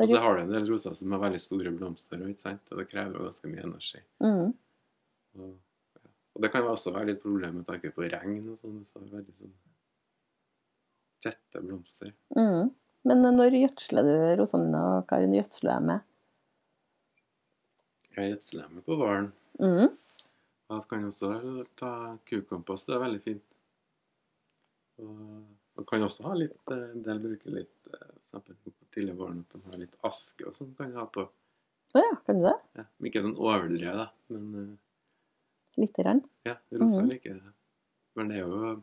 Og 0.00 0.08
så 0.08 0.20
har 0.24 0.36
du 0.36 0.42
en 0.42 0.52
del 0.52 0.66
roser 0.68 0.94
som 0.98 1.12
har 1.12 1.20
veldig 1.22 1.40
store 1.40 1.72
blomster, 1.76 2.22
og, 2.24 2.32
det 2.32 2.86
krever 2.90 3.18
jo 3.18 3.26
ganske 3.28 3.50
mye 3.50 3.66
energi. 3.68 4.02
Mhm. 4.24 4.52
Og, 5.38 5.52
ja. 5.98 6.12
og 6.34 6.44
det 6.44 6.50
kan 6.52 6.68
også 6.68 6.92
være 6.94 7.12
litt 7.12 7.22
problem 7.22 7.60
med 7.60 7.68
tanke 7.68 7.92
på 7.94 8.06
regn 8.06 8.50
og 8.52 8.60
sånn. 8.60 8.80
Så 8.88 9.02
veldig 9.02 9.36
sånn 9.36 9.54
tette 11.22 11.62
blomster. 11.62 12.12
Mm. 12.36 12.72
Men 13.08 13.24
når 13.36 13.56
gjødsler 13.58 14.06
du 14.06 14.14
rosene 14.40 14.78
og 14.78 15.10
hva 15.10 15.20
gjødsler 15.22 15.72
dem 15.78 15.88
med? 15.90 16.08
Jeg 18.12 18.34
gjødsler 18.34 18.68
med 18.74 18.84
på 18.86 18.98
våren. 19.00 19.32
Mm. 19.62 19.94
Så 20.72 20.88
kan 20.88 21.02
jeg 21.02 21.12
også 21.12 21.64
ta 21.76 21.92
kukompost. 22.28 22.88
Det 22.88 22.96
er 22.96 23.02
veldig 23.02 23.22
fint. 23.24 23.44
Og 25.02 25.12
man 25.76 25.88
kan 25.88 26.04
også 26.04 26.26
ha 26.28 26.34
litt 26.36 26.72
eh, 26.72 26.88
En 26.92 27.04
del 27.04 27.20
bruker 27.22 27.54
litt 27.54 27.92
eh, 27.92 28.08
eksempel 28.20 28.56
på 28.60 28.72
tidlig 28.92 29.16
våren 29.18 29.40
at 29.42 29.54
de 29.56 29.60
har 29.70 29.80
litt 29.80 29.96
aske 30.08 30.46
og 30.48 30.56
sånn. 30.56 30.74
kan 30.76 30.92
jeg 30.92 31.00
ha 31.00 31.06
på. 31.08 31.26
Ja, 31.96 32.08
kan 32.26 32.40
du 32.40 32.46
det? 32.46 32.56
Ja, 32.78 32.84
ikke 33.08 33.22
sånn 33.24 33.38
overdrevet, 33.40 34.02
da. 34.02 34.06
Men 34.32 34.44
eh, 34.60 34.72
Lite 35.76 36.02
grann. 36.02 36.22
ja, 36.44 36.56
rosa 36.72 37.00
Mhm. 37.00 37.08
liker 37.10 37.34
det. 37.34 37.52
Men 38.16 38.28
det 38.28 38.36
er 38.36 38.40
jo 38.46 38.82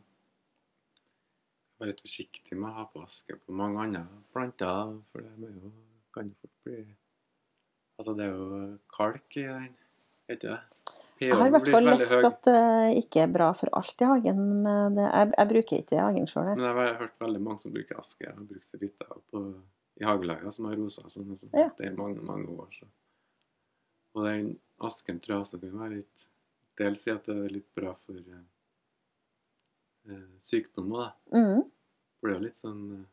Være 1.80 1.88
litt 1.94 2.02
forsiktig 2.04 2.56
med 2.58 2.68
å 2.68 2.74
ha 2.76 2.84
på 2.92 3.00
aske 3.02 3.36
på 3.40 3.52
mange 3.56 3.78
andre 3.80 4.02
planter, 4.34 4.98
for 5.12 5.22
det 5.22 5.48
jo, 5.54 5.70
kan 6.12 6.28
jo 6.28 6.34
fort 6.42 6.58
bli 6.64 6.82
Altså, 8.00 8.14
det 8.16 8.24
er 8.26 8.32
jo 8.36 8.78
kalk 8.96 9.36
i 9.36 9.42
den, 9.46 9.74
vet 10.28 10.40
du 10.40 10.48
det? 10.48 10.60
Jeg 11.20 11.34
har 11.36 11.46
i 11.46 11.50
hvert 11.52 11.68
fall 11.68 11.84
lest 11.84 12.12
at 12.24 12.42
det 12.48 12.60
ikke 13.04 13.20
er 13.26 13.32
bra 13.32 13.50
for 13.52 13.68
alt 13.76 14.00
i 14.00 14.06
hagen. 14.08 14.38
Men 14.64 14.94
det. 14.96 15.04
Jeg, 15.12 15.32
jeg 15.36 15.48
bruker 15.50 15.76
ikke 15.82 15.90
det 15.90 15.98
i 15.98 16.04
hagen 16.06 16.26
sjøl. 16.26 16.46
Men 16.56 16.64
jeg 16.64 16.76
har 16.78 16.94
hørt 17.02 17.18
veldig 17.20 17.40
mange 17.44 17.60
som 17.60 17.74
bruker 17.74 17.98
aske. 18.00 18.24
Jeg 18.24 18.32
har 18.32 18.46
brukt 18.48 19.28
på, 19.30 19.42
i 20.00 20.04
hagelaga 20.08 20.50
som 20.56 20.64
har 20.70 20.76
rosa 20.80 21.02
sånn. 21.12 21.36
sånn. 21.36 21.52
Ja. 21.52 21.68
Det 21.76 21.90
er 21.90 21.96
mange, 21.98 22.22
mange 22.24 22.48
år. 22.48 22.70
Så. 22.72 22.88
Og 24.16 24.24
den 24.24 24.58
asken 24.80 25.20
tror 25.20 25.34
jeg 25.36 25.44
også 25.44 25.60
kan 25.60 25.76
være 25.82 25.96
litt 25.98 26.24
Dels 26.80 27.04
si 27.04 27.12
at 27.12 27.28
det 27.28 27.36
er 27.36 27.54
litt 27.54 27.70
bra 27.76 27.92
for 28.06 28.18
eh, 28.18 28.44
eh, 30.08 30.28
sykdommer, 30.40 31.10
da. 31.10 31.38
Mm. 31.38 31.64
For 32.18 32.28
det 32.28 32.34
er 32.34 32.38
jo 32.38 32.46
litt 32.46 32.60
sånn 32.60 32.84
eh, 32.96 33.08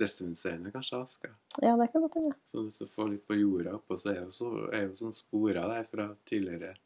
desinfiserende, 0.00 0.72
kanskje, 0.72 1.00
aske. 1.04 1.32
Ja, 1.60 1.74
det 1.76 1.90
kan 1.92 2.04
godt 2.06 2.16
hende. 2.16 2.36
Så 2.48 2.64
hvis 2.64 2.80
du 2.80 2.86
får 2.88 3.10
litt 3.14 3.26
på 3.28 3.36
jorda 3.36 3.74
oppå, 3.76 3.98
så 4.00 4.14
er 4.14 4.22
jo, 4.22 4.30
så, 4.32 4.52
er 4.72 4.86
jo 4.86 4.94
sånn 4.96 5.16
sporer 5.16 5.60
der 5.74 5.88
fra 5.90 6.06
tidligere. 6.28 6.76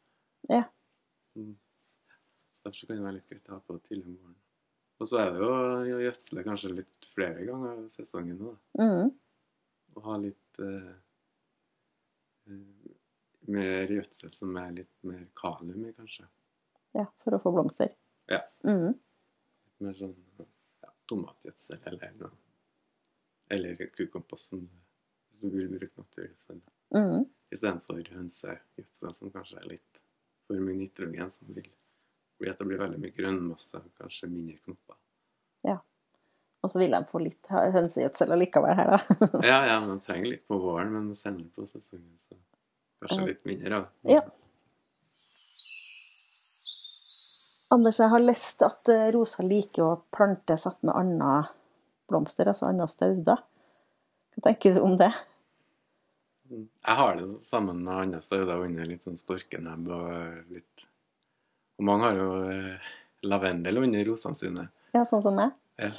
Ja. 0.51 0.65
Mm. 1.39 1.53
Så 2.55 2.67
derfor 2.67 2.89
kan 2.89 2.99
det 2.99 3.05
være 3.07 3.17
litt 3.19 3.31
greit 3.31 3.49
å 3.51 3.55
ha 3.55 3.63
på 3.63 3.77
tidlig 3.83 4.09
om 4.09 4.17
morgenen. 4.17 4.41
Og 4.95 5.09
så 5.11 5.19
er 5.19 5.33
det 5.33 5.41
jo 5.43 5.47
å 5.51 6.03
gjødsle 6.05 6.43
kanskje 6.45 6.75
litt 6.77 7.07
flere 7.09 7.47
ganger 7.47 7.81
i 7.83 7.89
sesongen 7.91 8.37
nå, 8.39 8.53
da. 8.53 8.85
Mm. 8.85 9.09
Og 9.95 10.05
ha 10.07 10.19
litt 10.19 10.59
eh, 10.63 10.93
eh, 12.51 12.94
mer 13.51 13.91
gjødsel 13.91 14.33
som 14.33 14.55
er 14.61 14.73
litt 14.81 15.07
mer 15.07 15.25
kalium 15.37 15.85
i, 15.85 15.93
kanskje. 15.95 16.27
Ja, 16.95 17.05
for 17.23 17.35
å 17.35 17.41
få 17.43 17.51
blomster. 17.55 17.91
Ja. 18.31 18.41
Mm. 18.65 18.95
Litt 18.95 19.85
mer 19.85 19.97
sånn 19.99 20.15
ja, 20.39 20.91
tomatgjødsel 21.11 21.87
eller 21.91 22.17
noe. 22.21 22.33
Eller 23.53 23.77
kukompost, 23.93 24.55
hvis 24.55 25.43
du 25.43 25.51
vil 25.53 25.69
bruke 25.69 26.01
naturgjødsel. 26.01 26.61
Mm. 26.95 27.25
Istedenfor 27.53 28.01
hønsegjødsel, 28.15 29.11
som 29.13 29.33
kanskje 29.33 29.59
er 29.61 29.67
litt 29.75 30.05
for 30.47 30.61
mye 30.61 30.79
nitrogen, 30.79 31.29
som 31.33 31.49
vil 31.51 31.67
bli 32.39 32.51
at 32.51 32.61
det 32.61 32.67
blir 32.67 32.81
veldig 32.81 33.01
mye 33.01 33.15
grønnmasse, 33.15 33.81
kanskje 33.99 34.31
mindre 34.31 34.57
knopper. 34.63 34.97
Ja. 35.67 35.77
Og 36.65 36.71
så 36.71 36.81
vil 36.81 36.95
de 36.95 37.03
få 37.05 37.21
litt 37.21 37.51
hønsegjødsel 37.51 38.33
allikevel 38.33 38.73
her, 38.79 38.95
da. 38.95 39.29
Ja, 39.45 39.59
ja, 39.69 39.77
men 39.83 39.99
de 39.99 40.05
trenger 40.05 40.31
litt 40.31 40.47
på 40.49 40.57
våren, 40.63 40.93
men 40.95 41.11
senere 41.17 41.51
på 41.53 41.67
sesongen, 41.69 42.15
så 42.25 42.37
kanskje 43.03 43.27
litt 43.29 43.45
mindre, 43.47 43.79
da. 43.79 44.15
Ja. 44.15 44.23
Anders, 47.75 47.99
jeg 47.99 48.11
har 48.11 48.21
lest 48.23 48.61
at 48.65 48.89
eh, 48.93 49.07
rosa 49.15 49.43
liker 49.43 49.83
å 49.83 49.93
plante 50.13 50.57
satt 50.59 50.83
med 50.85 50.95
andre 50.95 51.47
blomster, 52.09 52.51
altså 52.51 52.69
andre 52.69 52.87
stauder. 52.89 53.41
Hva 54.35 54.43
tenker 54.49 54.75
du 54.75 54.83
om 54.85 54.93
det? 54.99 55.11
Jeg 56.51 56.97
har 56.99 57.15
det 57.17 57.41
sammen 57.41 57.81
med 57.83 57.93
andre 57.95 58.21
stauder 58.21 58.61
under 58.67 58.85
litt 58.85 59.07
sånn 59.07 59.17
storkenebb 59.17 59.89
og 59.89 60.51
litt 60.53 60.85
Og 61.75 61.87
mange 61.89 62.05
har 62.05 62.19
jo 62.19 62.27
eh, 62.53 62.91
lavendel 63.25 63.81
under 63.81 64.05
rosene 64.07 64.37
sine. 64.39 64.67
Ja, 64.95 65.01
sånn 65.09 65.23
som 65.25 65.35
meg? 65.35 65.55
Ja. 65.81 65.89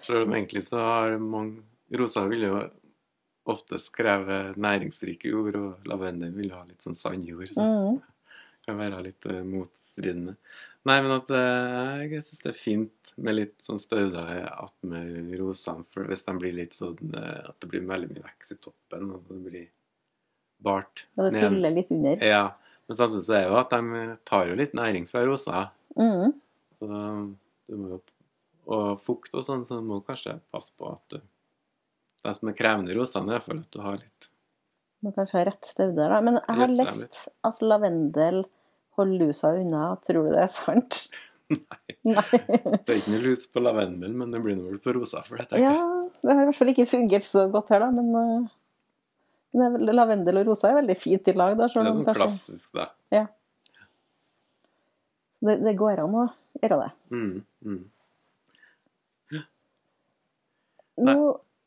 Selv 0.00 0.24
om 0.24 0.32
egentlig 0.34 0.64
så 0.66 0.80
har 0.82 1.18
mange 1.22 1.62
Rosa 1.94 2.24
vil 2.26 2.48
jo 2.48 2.62
ofte 3.50 3.78
skrevet 3.80 4.56
næringsrike 4.60 5.28
jord, 5.28 5.56
og 5.60 5.88
lavendelen 5.90 6.36
vil 6.38 6.52
ha 6.56 6.62
litt 6.68 6.80
sånn 6.84 6.96
sandjord. 6.96 7.50
Så 7.52 7.64
Mm. 7.64 7.98
det 8.00 8.66
kan 8.66 8.78
være 8.78 9.02
litt 9.04 9.26
eh, 9.26 9.42
motstridende. 9.44 10.36
Nei, 10.86 11.00
men 11.00 11.12
at 11.16 11.30
eh, 11.32 12.02
jeg 12.12 12.22
syns 12.24 12.42
det 12.42 12.50
er 12.52 12.58
fint 12.60 13.12
med 13.16 13.36
litt 13.36 13.58
sånn 13.64 13.78
stauder 13.80 14.44
attmed 14.52 15.32
rosene. 15.40 15.84
For 15.92 16.04
hvis 16.08 16.24
de 16.26 16.34
blir 16.40 16.52
litt 16.56 16.72
sånn 16.76 17.14
eh, 17.14 17.48
At 17.48 17.56
det 17.60 17.70
blir 17.70 17.86
veldig 17.88 18.10
mye 18.12 18.24
vekst 18.26 18.52
i 18.52 18.56
toppen, 18.60 19.10
og 19.16 19.24
det 19.28 19.38
blir 19.50 19.68
bart 20.64 21.06
Og 21.16 21.30
det 21.32 21.40
fyller 21.40 21.72
litt 21.72 21.90
under. 21.92 22.20
Ja. 22.24 22.44
Men 22.88 22.96
samtidig 22.96 23.24
så 23.24 23.34
er 23.36 23.44
det 23.44 23.48
jo 23.52 23.60
at 23.60 23.70
de 23.72 24.16
tar 24.28 24.46
jo 24.50 24.56
litt 24.60 24.74
næring 24.76 25.06
fra 25.08 25.24
rosa. 25.24 25.70
Mm. 25.96 26.34
Så 26.76 26.88
du 27.68 27.76
må 27.80 27.88
jo 27.94 28.00
Og 28.66 29.00
fukt 29.04 29.34
og 29.36 29.44
sånn, 29.44 29.64
så 29.64 29.76
du 29.80 29.84
må 29.88 29.98
kanskje 30.04 30.38
passe 30.52 30.72
på 30.78 30.88
at 30.92 31.02
du 31.12 31.18
De 32.24 32.32
som 32.32 32.48
er 32.50 32.56
krevende 32.56 32.94
rosene, 32.96 33.36
er 33.36 33.44
for 33.44 33.60
at 33.60 33.68
du 33.74 33.80
har 33.84 34.00
litt 34.00 34.30
Må 35.04 35.12
kanskje 35.12 35.36
ha 35.42 35.44
rett 35.50 35.68
stauder, 35.68 36.08
da. 36.14 36.20
Men 36.24 36.38
jeg 36.40 36.56
har 36.62 36.72
lest 36.72 37.26
at 37.44 37.60
lavendel 37.64 38.44
holder 38.96 39.26
lusa 39.26 39.50
unna. 39.60 39.90
Tror 40.06 40.28
du 40.28 40.32
det 40.32 40.42
er 40.46 40.52
sant? 40.52 41.02
Nei. 41.52 41.58
Nei. 42.14 42.24
Det 42.40 42.88
er 42.88 42.98
ikke 43.02 43.12
noe 43.12 43.22
lus 43.26 43.44
på 43.52 43.60
lavendel, 43.60 44.14
men 44.16 44.32
det 44.32 44.40
blir 44.44 44.56
vel 44.64 44.80
på 44.80 44.94
rosa 44.96 45.20
for 45.26 45.36
det. 45.40 45.50
tenker 45.50 45.66
Ja, 45.66 45.76
det 46.24 46.32
har 46.32 46.42
i 46.46 46.48
hvert 46.48 46.60
fall 46.62 46.72
ikke 46.72 46.88
fungert 46.88 47.26
så 47.28 47.44
godt 47.52 47.74
her, 47.74 47.84
da. 47.84 47.90
Men, 47.92 48.08
eh, 49.60 49.78
lavendel 49.92 50.40
og 50.40 50.48
rosa 50.54 50.70
er 50.72 50.80
veldig 50.80 50.96
fint 50.98 51.28
i 51.28 51.36
lag, 51.36 51.52
da. 51.58 51.68
Det 51.68 51.82
er 51.84 51.90
sånn 51.92 52.06
kanskje- 52.06 52.20
klassisk, 52.22 52.72
da. 52.80 52.88
det, 55.44 55.58
det 55.68 55.76
går 55.76 56.00
an 56.06 56.16
å 56.22 56.28
gjøre 56.62 56.80
det. 56.80 56.92
Mm, 57.12 57.34
mm. 57.68 57.82
Nå 61.04 61.16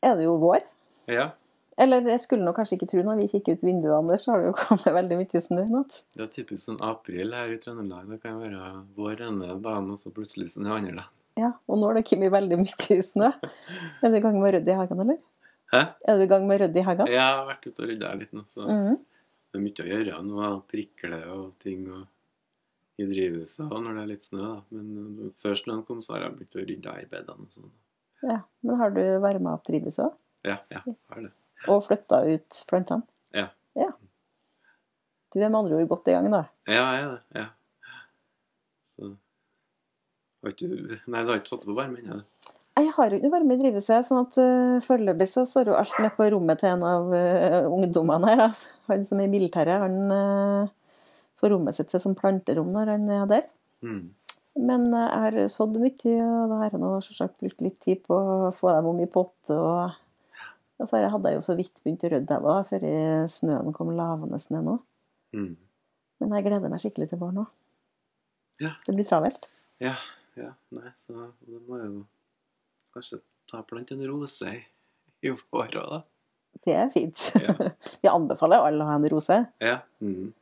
er 0.02 0.16
det 0.16 0.24
jo 0.24 0.36
vår. 0.42 0.62
Ja. 1.08 1.30
Eller 1.78 2.02
jeg 2.10 2.20
skulle 2.24 2.42
nå 2.42 2.52
kanskje 2.56 2.74
ikke 2.78 2.88
tro 2.90 3.02
når 3.06 3.20
vi 3.22 3.28
kikker 3.30 3.54
ut 3.54 3.62
vinduet, 3.62 3.94
Anders, 3.94 4.24
så 4.24 4.32
har 4.32 4.40
det 4.42 4.48
jo 4.50 4.56
kommet 4.62 4.94
veldig 4.96 5.18
mye 5.20 5.40
snø 5.44 5.62
i 5.62 5.70
natt. 5.70 6.00
Det 6.16 6.24
er 6.24 6.32
typisk 6.34 6.64
sånn 6.64 6.80
april 6.82 7.32
her 7.36 7.52
i 7.54 7.58
Trøndelag. 7.62 8.08
Det 8.10 8.20
kan 8.22 8.40
være 8.42 8.72
vår 8.98 9.22
ene 9.28 9.52
dagen, 9.62 9.90
og 9.94 9.98
så 10.00 10.10
plutselig 10.14 10.50
snø 10.56 10.74
andre 10.74 10.96
dagen. 10.98 11.14
Ja, 11.38 11.52
og 11.70 11.78
nå 11.78 11.86
har 11.86 11.94
det 12.00 12.06
kommet 12.10 12.32
veldig 12.34 12.56
mye 12.64 13.02
snø. 13.06 13.28
Er 14.02 14.10
du 14.10 14.16
i 14.18 14.22
gang 14.24 14.40
med 14.40 14.48
å 14.48 14.54
rydde 14.56 14.72
i 14.74 14.78
hagen, 14.80 15.00
eller? 15.04 15.20
Hæ? 15.70 15.82
Er 16.08 16.16
du 16.18 16.24
i 16.24 16.30
gang 16.32 16.46
med 16.48 16.58
å 16.58 16.62
rydde 16.64 16.80
i 16.80 16.86
hagen? 16.88 17.06
Jeg 17.14 17.22
har 17.22 17.46
vært 17.46 17.66
ute 17.68 17.82
og 17.84 17.88
rydda 17.92 18.14
litt 18.18 18.32
nå, 18.34 18.42
så 18.50 18.66
Mhm. 18.66 18.96
det 19.52 19.60
er 19.60 19.62
mye 19.62 19.84
å 19.84 19.90
gjøre 19.92 20.22
nå. 20.26 20.40
da. 20.42 20.50
Prikle 20.72 21.20
og 21.36 21.58
ting 21.62 21.86
og 21.94 22.06
i 22.98 23.06
drivhuset 23.06 23.70
og 23.70 23.84
når 23.84 23.94
det 23.94 24.02
er 24.02 24.10
litt 24.10 24.24
snø. 24.26 24.40
da. 24.42 24.62
Men 24.74 25.32
først 25.38 25.42
før 25.46 25.54
snøen 25.62 25.86
kom, 25.86 26.02
så 26.02 26.16
har 26.16 26.24
jeg 26.26 26.34
begynt 26.40 26.56
å 26.58 26.66
rydde 26.66 26.96
i 27.02 27.06
bedene 27.06 27.46
og 27.46 27.52
sånn. 27.54 27.70
Ja. 28.24 28.40
Men 28.66 28.80
har 28.80 28.90
du 28.94 29.02
varma 29.22 29.54
opp 29.58 29.66
drivhuset 29.68 30.06
òg? 30.08 30.16
Ja, 30.46 30.58
ja, 30.72 30.82
har 31.12 31.22
det. 31.22 31.32
Og 31.70 31.82
flytta 31.86 32.22
ut 32.28 32.62
plantene? 32.70 33.06
Ja. 33.34 33.48
ja. 33.78 33.90
Du 35.34 35.40
er 35.40 35.50
med 35.50 35.60
andre 35.60 35.80
ord 35.80 35.90
godt 35.90 36.10
i 36.10 36.14
gang, 36.14 36.28
da? 36.32 36.44
Ja, 36.70 36.84
jeg 36.94 37.04
er 37.04 37.10
det. 37.10 37.42
Ja. 37.42 37.46
Så 38.88 39.12
har 40.44 40.54
ikke, 40.54 41.00
Nei, 41.10 41.22
du 41.22 41.32
har 41.32 41.40
ikke 41.40 41.52
satt 41.52 41.66
på 41.66 41.76
varme 41.76 42.00
ennå? 42.00 42.20
du? 42.22 42.54
Jeg 42.78 42.92
har 42.94 43.10
jo 43.10 43.18
ikke 43.18 43.32
varme 43.32 43.56
i 43.56 43.58
drivhuset, 43.58 44.06
sånn 44.06 44.20
at 44.22 44.36
uh, 44.38 44.76
foreløpig 44.86 45.26
så 45.26 45.42
står 45.48 45.72
jo 45.72 45.78
alt 45.80 45.96
nede 45.98 46.14
på 46.14 46.28
rommet 46.30 46.60
til 46.62 46.76
en 46.76 46.84
av 46.86 47.08
uh, 47.10 47.66
ungdommene 47.74 48.30
her. 48.30 48.42
Da. 48.44 48.76
Han 48.92 49.02
som 49.08 49.18
er 49.18 49.26
i 49.26 49.32
militæret, 49.32 49.82
han 49.82 49.96
uh, 50.14 51.00
får 51.42 51.54
rommet 51.56 51.74
sitt 51.74 51.90
som 51.98 52.14
planterom 52.18 52.70
når 52.74 52.92
han 52.94 53.10
er 53.16 53.26
der. 53.32 53.48
Mm. 53.82 54.04
Men 54.58 54.88
uh, 54.90 55.04
jeg 55.06 55.22
har 55.24 55.38
sådd 55.52 55.78
mye, 55.82 56.16
og 56.24 56.50
da 56.50 56.60
har 56.62 56.72
jeg 56.72 56.82
nå 56.82 56.90
selvsagt 57.06 57.38
brukt 57.42 57.64
litt 57.64 57.78
tid 57.84 58.02
på 58.06 58.18
å 58.18 58.50
få 58.56 58.72
dem 58.74 58.90
om 58.90 59.00
i 59.04 59.08
pott. 59.10 59.38
Og, 59.54 59.94
og 60.78 60.90
så 60.90 61.02
hadde 61.04 61.32
jeg 61.32 61.38
jo 61.38 61.46
så 61.46 61.56
vidt 61.58 61.82
begynt 61.84 62.06
å 62.06 62.12
rydde 62.14 62.40
dem 62.42 62.68
før 62.72 62.90
snøen 63.32 63.76
kom 63.76 63.94
lavende 63.96 64.40
ned 64.50 64.66
nå. 64.66 64.76
Mm. 65.36 65.54
Men 66.18 66.34
jeg 66.34 66.48
gleder 66.48 66.72
meg 66.72 66.82
skikkelig 66.82 67.12
til 67.12 67.20
våren 67.20 67.42
nå. 67.42 67.46
Ja. 68.58 68.74
Det 68.86 68.94
blir 68.94 69.06
travelt. 69.06 69.50
Ja, 69.78 69.94
ja. 70.38 70.52
Nei, 70.74 70.90
så 70.98 71.14
da 71.14 71.60
må 71.62 71.78
jeg 71.78 71.90
jo 71.92 72.00
kanskje 72.94 73.20
ta 73.48 73.62
plante 73.66 73.94
en 73.94 74.06
rose 74.10 74.50
i, 74.50 74.62
i 75.22 75.30
vår 75.30 75.78
òg, 75.78 75.92
da. 75.92 76.00
Det 76.64 76.74
er 76.74 76.90
fint. 76.90 77.28
Ja. 77.38 77.54
Vi 78.02 78.10
anbefaler 78.10 78.66
alle 78.66 78.82
å 78.82 78.88
ha 78.90 78.96
en 78.98 79.06
rose. 79.12 79.38
Ja. 79.62 79.78
Mm. 80.02 80.32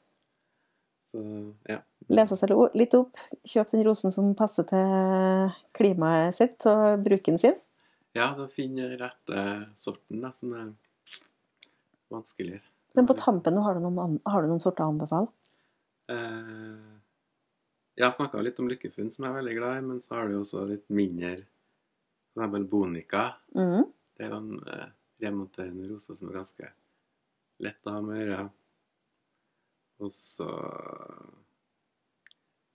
Så 1.11 1.23
ja. 1.69 1.83
Lese 2.12 2.37
seg 2.38 2.53
litt 2.79 2.95
opp, 2.95 3.19
kjøp 3.49 3.73
den 3.73 3.83
rosen 3.87 4.12
som 4.14 4.31
passer 4.38 4.66
til 4.69 5.55
klimaet 5.75 6.37
sitt, 6.37 6.61
og 6.71 7.03
bruken 7.03 7.40
sin. 7.42 7.57
Ja, 8.16 8.31
da 8.38 8.47
finner 8.49 8.92
jeg 8.92 9.01
rette 9.01 9.47
sorten, 9.77 10.23
da, 10.23 10.31
som 10.33 10.55
er 10.57 10.69
vanskeligere. 12.14 12.64
Men 12.97 13.09
på 13.09 13.16
tampen, 13.19 13.59
har 13.61 13.77
du 13.77 13.83
noen, 13.85 14.21
har 14.25 14.45
du 14.45 14.49
noen 14.49 14.62
sorter 14.62 14.87
å 14.87 14.92
anbefale? 14.95 15.29
Eh, 16.09 16.95
jeg 17.99 18.07
har 18.07 18.14
snakka 18.14 18.40
litt 18.45 18.62
om 18.62 18.71
Lykkefunn, 18.71 19.11
som 19.12 19.27
jeg 19.27 19.33
er 19.33 19.40
veldig 19.40 19.57
glad 19.59 19.81
i, 19.81 19.85
men 19.90 20.01
så 20.05 20.16
har 20.16 20.31
du 20.31 20.38
også 20.38 20.64
litt 20.71 20.87
mindre 20.95 21.35
F.eks. 22.37 22.69
Bonica. 22.71 23.27
Mhm. 23.57 23.90
Det 24.16 24.25
er 24.25 24.33
en 24.33 24.53
eh, 24.64 24.87
remonterende 25.21 25.90
rose 25.90 26.14
som 26.16 26.31
er 26.31 26.38
ganske 26.38 26.71
lett 27.64 27.88
å 27.88 27.97
ha 27.99 28.01
med 28.05 28.16
å 28.16 28.21
gjøre. 28.23 28.47
Og 30.07 30.12
så 30.12 30.49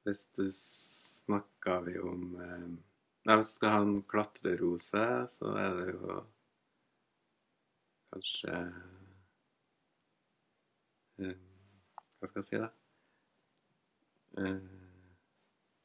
Hvis 0.05 0.23
du 0.35 0.45
snakker 0.51 1.83
vi 1.85 1.97
om 2.01 2.23
eh, 2.41 2.69
Nei, 3.27 3.35
hvis 3.37 3.51
du 3.51 3.57
skal 3.59 3.69
ha 3.75 3.81
en 3.85 3.99
klatrerose, 4.09 5.01
så 5.29 5.51
er 5.61 5.75
det 5.77 5.91
jo 5.93 6.15
kanskje 8.11 8.55
eh, 11.21 11.35
Hva 12.17 12.29
skal 12.31 12.41
jeg 12.41 12.47
si, 12.49 12.61
da? 12.63 12.71
Eh, 14.41 14.79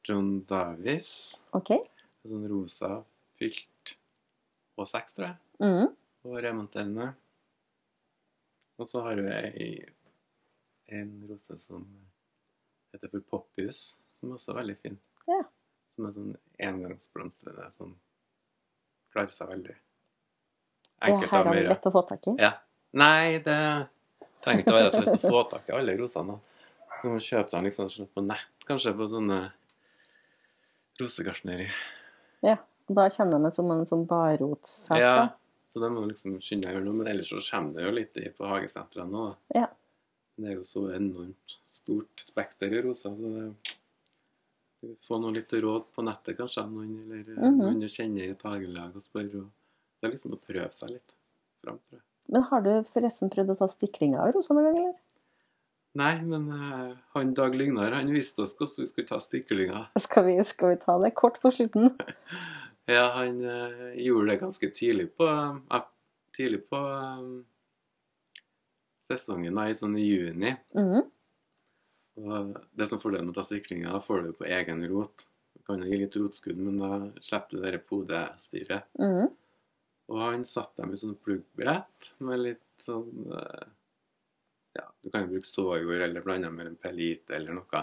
John 0.07 0.31
Davies. 0.49 1.11
OK. 1.57 1.71
En 1.77 2.31
sånn 2.31 2.47
rosa 2.49 2.91
fylt 3.37 3.95
på 4.77 4.85
seks, 4.87 5.17
tror 5.17 5.29
jeg 5.31 5.37
Mm. 5.57 5.93
og 6.27 6.35
remonterende. 6.43 7.07
Og 8.77 8.85
så 8.87 9.01
har 9.01 9.15
du 9.17 9.25
ei 9.25 9.85
en 10.93 11.13
rose 11.29 11.57
som 11.57 11.85
heter 12.95 13.11
for 13.11 13.25
Poppius, 13.35 13.81
som 14.13 14.33
også 14.35 14.53
er 14.53 14.59
veldig 14.61 14.77
fin. 14.81 14.97
Ja. 15.27 15.41
Som 15.95 16.07
er 16.07 16.15
sånn 16.15 16.33
engangsblomstrende 16.69 17.67
som 17.73 17.95
klarer 19.13 19.33
seg 19.33 19.51
veldig 19.51 19.75
Ja, 19.75 21.11
enkelt 21.11 21.31
her 21.31 21.45
å 21.45 21.51
er 21.51 21.59
det 21.59 21.67
lett 21.71 21.89
å 21.89 21.93
få 21.93 22.03
tak 22.09 22.29
i. 22.31 22.35
Ja. 22.41 22.53
Nei, 22.97 23.37
det 23.45 23.57
trenger 24.43 24.63
ikke 24.63 24.73
å 24.73 24.79
være 24.79 24.93
så 24.93 25.03
lett 25.03 25.25
å 25.27 25.33
få 25.35 25.43
tak 25.51 25.69
i 25.69 25.75
alle 25.77 25.97
rosene. 25.99 26.39
Du 27.01 27.09
må 27.13 27.19
kjøpe 27.21 27.51
dem 27.53 27.67
liksom 27.67 27.89
sånn 27.93 28.09
på 28.13 28.23
nett, 28.25 28.65
kanskje, 28.65 28.95
på 28.97 29.09
sånne 29.11 29.41
rosegartneri. 31.01 31.67
Ja. 32.45 32.57
Da 32.87 33.09
kjenner 33.11 33.35
de 33.35 33.49
det 33.49 33.57
som 33.57 33.71
en 33.73 33.83
sånn 33.89 34.05
barrotsak. 34.07 34.99
Ja, 35.01 35.35
så 35.67 35.81
det 35.83 35.89
må 35.91 36.05
du 36.05 36.13
liksom 36.13 36.37
skynde 36.39 36.69
deg 36.69 36.71
å 36.71 36.77
gjøre 36.77 36.85
noe. 36.85 36.99
Men 37.01 37.09
ellers 37.11 37.33
så 37.33 37.41
kommer 37.43 37.75
det 37.75 37.83
jo 37.83 37.95
litt 37.97 38.19
i 38.21 38.29
på 38.31 38.47
hagesentrene 38.47 39.11
da. 39.11 39.33
Ja. 39.57 39.65
Det 40.37 40.51
er 40.51 40.59
jo 40.59 40.65
så 40.67 40.83
enormt 40.93 41.57
stort 41.65 42.21
spekter 42.21 42.73
i 42.73 42.81
roser, 42.85 43.15
så 43.17 43.33
det 43.33 43.75
Få 45.07 45.17
noe 45.17 45.33
litt 45.33 45.53
råd 45.57 45.87
på 45.89 46.03
nettet, 46.05 46.35
kanskje, 46.37 46.63
noen, 46.69 46.91
eller 47.01 47.23
mm 47.33 47.39
-hmm. 47.43 47.55
noen 47.57 47.79
du 47.81 47.87
kjenner 47.87 48.23
i 48.23 48.29
et 48.29 48.43
hagelag, 48.45 48.95
og 48.95 49.01
spørre. 49.01 49.39
Og 49.41 49.49
det 49.99 50.07
er 50.07 50.11
liksom 50.11 50.35
å 50.35 50.37
prøve 50.37 50.69
seg 50.71 50.91
litt 50.91 51.15
fram, 51.63 51.79
tror 51.79 51.97
jeg. 51.97 52.03
Men 52.29 52.43
har 52.43 52.61
du 52.61 52.71
forresten 52.83 53.31
prøvd 53.33 53.55
å 53.55 53.57
ta 53.57 53.67
stiklinger 53.67 54.19
av 54.21 54.35
rosa 54.35 54.53
noen 54.53 54.67
gang, 54.67 54.77
eller? 54.77 54.95
Nei, 55.97 56.13
men 56.21 56.51
uh, 56.51 56.93
han 57.15 57.33
Dag 57.33 57.55
Lygnar 57.55 57.95
han 57.95 58.13
viste 58.13 58.43
oss 58.43 58.53
hvordan 58.57 58.83
vi 58.83 58.87
skulle 58.91 59.07
ta 59.07 59.19
stiklinger. 59.19 59.89
Skal 60.05 60.25
vi, 60.25 60.37
skal 60.43 60.75
vi 60.75 60.79
ta 60.83 60.97
det 61.01 61.15
kort 61.15 61.41
på 61.41 61.51
slutten? 61.51 61.95
Ja, 62.87 63.09
han 63.17 63.41
uh, 63.43 63.91
gjorde 63.99 64.29
det 64.29 64.39
ganske 64.39 64.67
tidlig 64.71 65.09
på 65.19 65.25
uh, 65.27 65.81
Tidlig 66.37 66.61
på 66.69 66.77
sesongen, 69.07 69.55
da, 69.55 69.67
i 69.69 69.77
sånn 69.77 69.97
juni. 69.99 70.53
Mhm. 70.75 71.07
Og 72.17 72.53
det 72.73 72.87
som 72.89 72.97
er 72.97 73.01
fordelen 73.01 73.27
med 73.29 73.35
å 73.35 73.39
ta 73.39 73.45
stiklinga, 73.45 73.91
da 73.93 74.01
får 74.01 74.23
du 74.25 74.31
på 74.39 74.47
egen 74.49 74.81
rot. 74.89 75.27
Du 75.53 75.61
kan 75.67 75.81
jo 75.81 75.89
gi 75.89 75.99
litt 76.01 76.15
rotskudd, 76.17 76.57
men 76.57 76.79
da 76.81 76.91
slipper 77.21 77.57
du 77.57 77.65
det 77.65 77.83
podestyret. 77.89 78.87
Mhm. 78.97 79.27
Og 80.07 80.21
han 80.23 80.45
satte 80.47 80.81
dem 80.81 80.93
i 80.95 80.99
sånn 80.99 81.17
pluggbrett 81.19 82.13
med 82.23 82.39
litt 82.39 82.63
sånn 82.79 83.33
eh, 83.35 83.65
Ja, 84.77 84.85
du 85.01 85.09
kan 85.09 85.25
jo 85.25 85.33
bruke 85.33 85.49
såjord 85.49 86.03
eller 86.05 86.21
blande 86.21 86.51
med 86.53 86.69
en 86.69 86.77
pellit 86.79 87.29
eller 87.33 87.57
noe. 87.57 87.81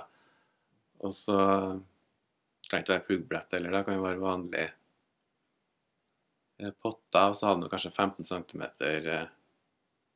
Og 1.05 1.13
så 1.13 1.37
trenger 2.65 2.85
ikke 2.85 2.95
være 2.95 3.07
pluggbrett 3.09 3.57
eller 3.59 3.75
det 3.75 3.83
kan 3.85 3.99
jo 3.99 4.05
være 4.07 4.23
vanlig 4.23 4.67
eh, 6.63 6.71
potter. 6.81 7.29
Og 7.29 7.37
så 7.37 7.51
hadde 7.51 7.67
han 7.67 7.73
kanskje 7.75 7.93
15 7.93 8.31
cm 8.31 8.65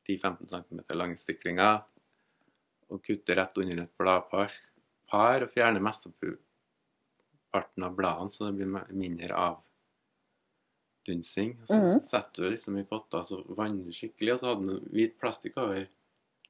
10-15 0.09 0.49
cm 0.49 0.81
lange 0.97 1.19
stiklinger. 1.21 1.83
Og 2.89 3.03
kutte 3.05 3.37
rett 3.37 3.61
under 3.61 3.83
et 3.83 3.93
bladpar 4.01 4.49
par, 5.09 5.45
og 5.45 5.53
fjerne 5.53 5.81
mesteparten 5.83 7.85
av 7.85 7.97
bladene, 7.97 8.33
så 8.33 8.47
det 8.47 8.55
blir 8.59 8.69
mindre 8.89 9.35
avdunsing. 11.07 11.57
Så 11.63 11.73
så 11.73 11.79
-hmm. 11.79 12.03
setter 12.03 12.43
du 12.43 12.49
liksom 12.49 12.77
i 12.77 12.83
potta, 12.83 13.23
så 13.23 13.43
vanner 13.43 13.91
skikkelig, 13.91 14.33
og 14.33 14.39
så 14.39 14.47
hadde 14.47 14.67
du 14.67 14.79
hvit 14.91 15.19
plastikk 15.19 15.57
over. 15.57 15.87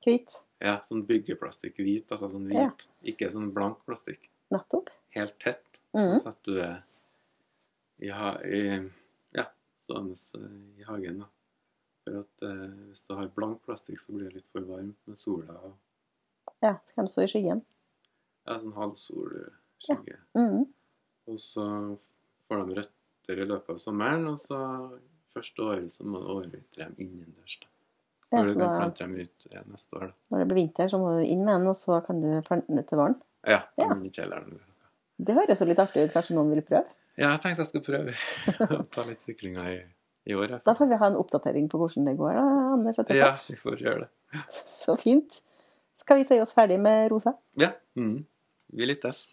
Hvit. 0.05 0.43
Ja, 0.59 0.81
sånn 0.83 1.05
byggeplastikk 1.07 1.77
hvit, 1.77 2.11
altså 2.11 2.29
sånn 2.29 2.47
hvit. 2.47 2.89
Ikke 3.03 3.31
sånn 3.31 3.53
blank 3.53 3.85
plastikk. 3.85 4.29
Nettopp. 4.51 4.89
Helt 5.15 5.39
tett. 5.39 5.81
Mhm. 5.93 6.13
Så 6.13 6.19
setter 6.19 6.51
du 6.51 6.59
det 6.59 6.83
i, 7.97 8.09
ha 8.09 8.41
i 8.43 8.89
ja, 9.35 9.45
stående 9.77 10.15
i 10.77 10.83
hagen, 10.83 11.19
da. 11.19 11.25
For 12.09 12.23
at 12.23 12.43
eh, 12.47 12.69
hvis 12.89 13.03
du 13.05 13.13
har 13.13 13.27
blank 13.35 13.59
plastikk, 13.67 13.99
så 14.01 14.13
blir 14.15 14.29
det 14.29 14.39
litt 14.39 14.47
for 14.49 14.65
varmt 14.65 14.97
med 15.05 15.17
sola. 15.19 15.53
Ja, 16.63 16.73
så 16.81 16.95
kan 16.95 17.05
du 17.05 17.11
stå 17.13 17.21
i 17.27 17.29
skyggen. 17.29 17.61
Ja, 18.49 18.55
sånn 18.57 18.73
halvsolskygge. 18.73 20.17
Mhm. 20.37 20.63
Og 21.29 21.37
så 21.37 21.65
får 22.49 22.63
de 22.65 22.79
røtter 22.79 23.41
i 23.43 23.45
løpet 23.45 23.69
av 23.75 23.81
sommeren, 23.83 24.25
og 24.31 24.39
så 24.41 24.57
første 25.29 25.61
året 25.61 25.91
så 25.93 26.07
må 26.09 26.23
du 26.23 26.31
overvintre 26.33 26.87
dem 26.87 26.95
innendørs. 27.05 27.59
da. 27.61 27.67
Ja, 28.31 28.41
Når 28.41 28.47
du 28.49 28.59
kan 28.59 28.73
plante 28.79 29.03
dem 29.05 29.13
ut 29.19 29.45
ja, 29.53 29.61
neste 29.69 29.93
år, 29.99 30.07
da. 30.07 30.13
når 30.33 30.39
det 30.43 30.47
blir 30.49 30.59
vinter, 30.63 30.89
så 30.89 30.97
må 31.01 31.11
du 31.19 31.23
inn 31.25 31.45
med 31.45 31.53
den, 31.59 31.67
og 31.69 31.77
så 31.77 31.99
kan 32.05 32.21
du 32.21 32.27
plante 32.45 32.65
den 32.69 32.79
ut 32.81 32.87
til 32.89 32.97
våren. 32.97 33.19
Ja, 33.45 33.61
Ja. 33.77 33.93
i 33.93 34.09
kjelleren. 34.09 34.59
Det 35.19 35.35
høres 35.35 35.59
jo 35.61 35.65
litt 35.69 35.79
artig 35.79 36.03
ut. 36.07 36.13
Kanskje 36.13 36.33
noen 36.37 36.49
vil 36.55 36.61
prøve? 36.65 36.85
Ja, 37.17 37.31
jeg 37.35 37.41
tenkte 37.41 37.61
jeg 37.65 37.69
skulle 37.69 37.85
prøve 37.85 38.13
å 38.79 38.83
ta 38.89 39.03
litt 39.05 39.21
syklinger 39.21 39.69
i, 39.69 39.79
i 40.29 40.35
år. 40.37 40.59
Da 40.65 40.75
får 40.77 40.89
vi 40.91 40.97
ha 41.01 41.09
en 41.09 41.17
oppdatering 41.19 41.69
på 41.71 41.79
hvordan 41.81 42.07
det 42.09 42.15
går, 42.19 42.37
da, 42.37 42.47
Anders. 42.75 42.99
etter 43.01 43.17
Ja, 43.17 43.31
vi 43.49 43.57
får 43.59 43.81
gjøre 43.81 44.05
det. 44.05 44.43
Så 44.69 44.95
fint. 45.01 45.41
Skal 45.97 46.21
vi 46.21 46.27
si 46.27 46.39
oss 46.39 46.53
ferdig 46.55 46.79
med 46.79 47.09
rosa? 47.11 47.33
Ja. 47.59 47.73
Mm. 47.97 48.21
Vi 48.77 48.85
lyttes. 48.85 49.25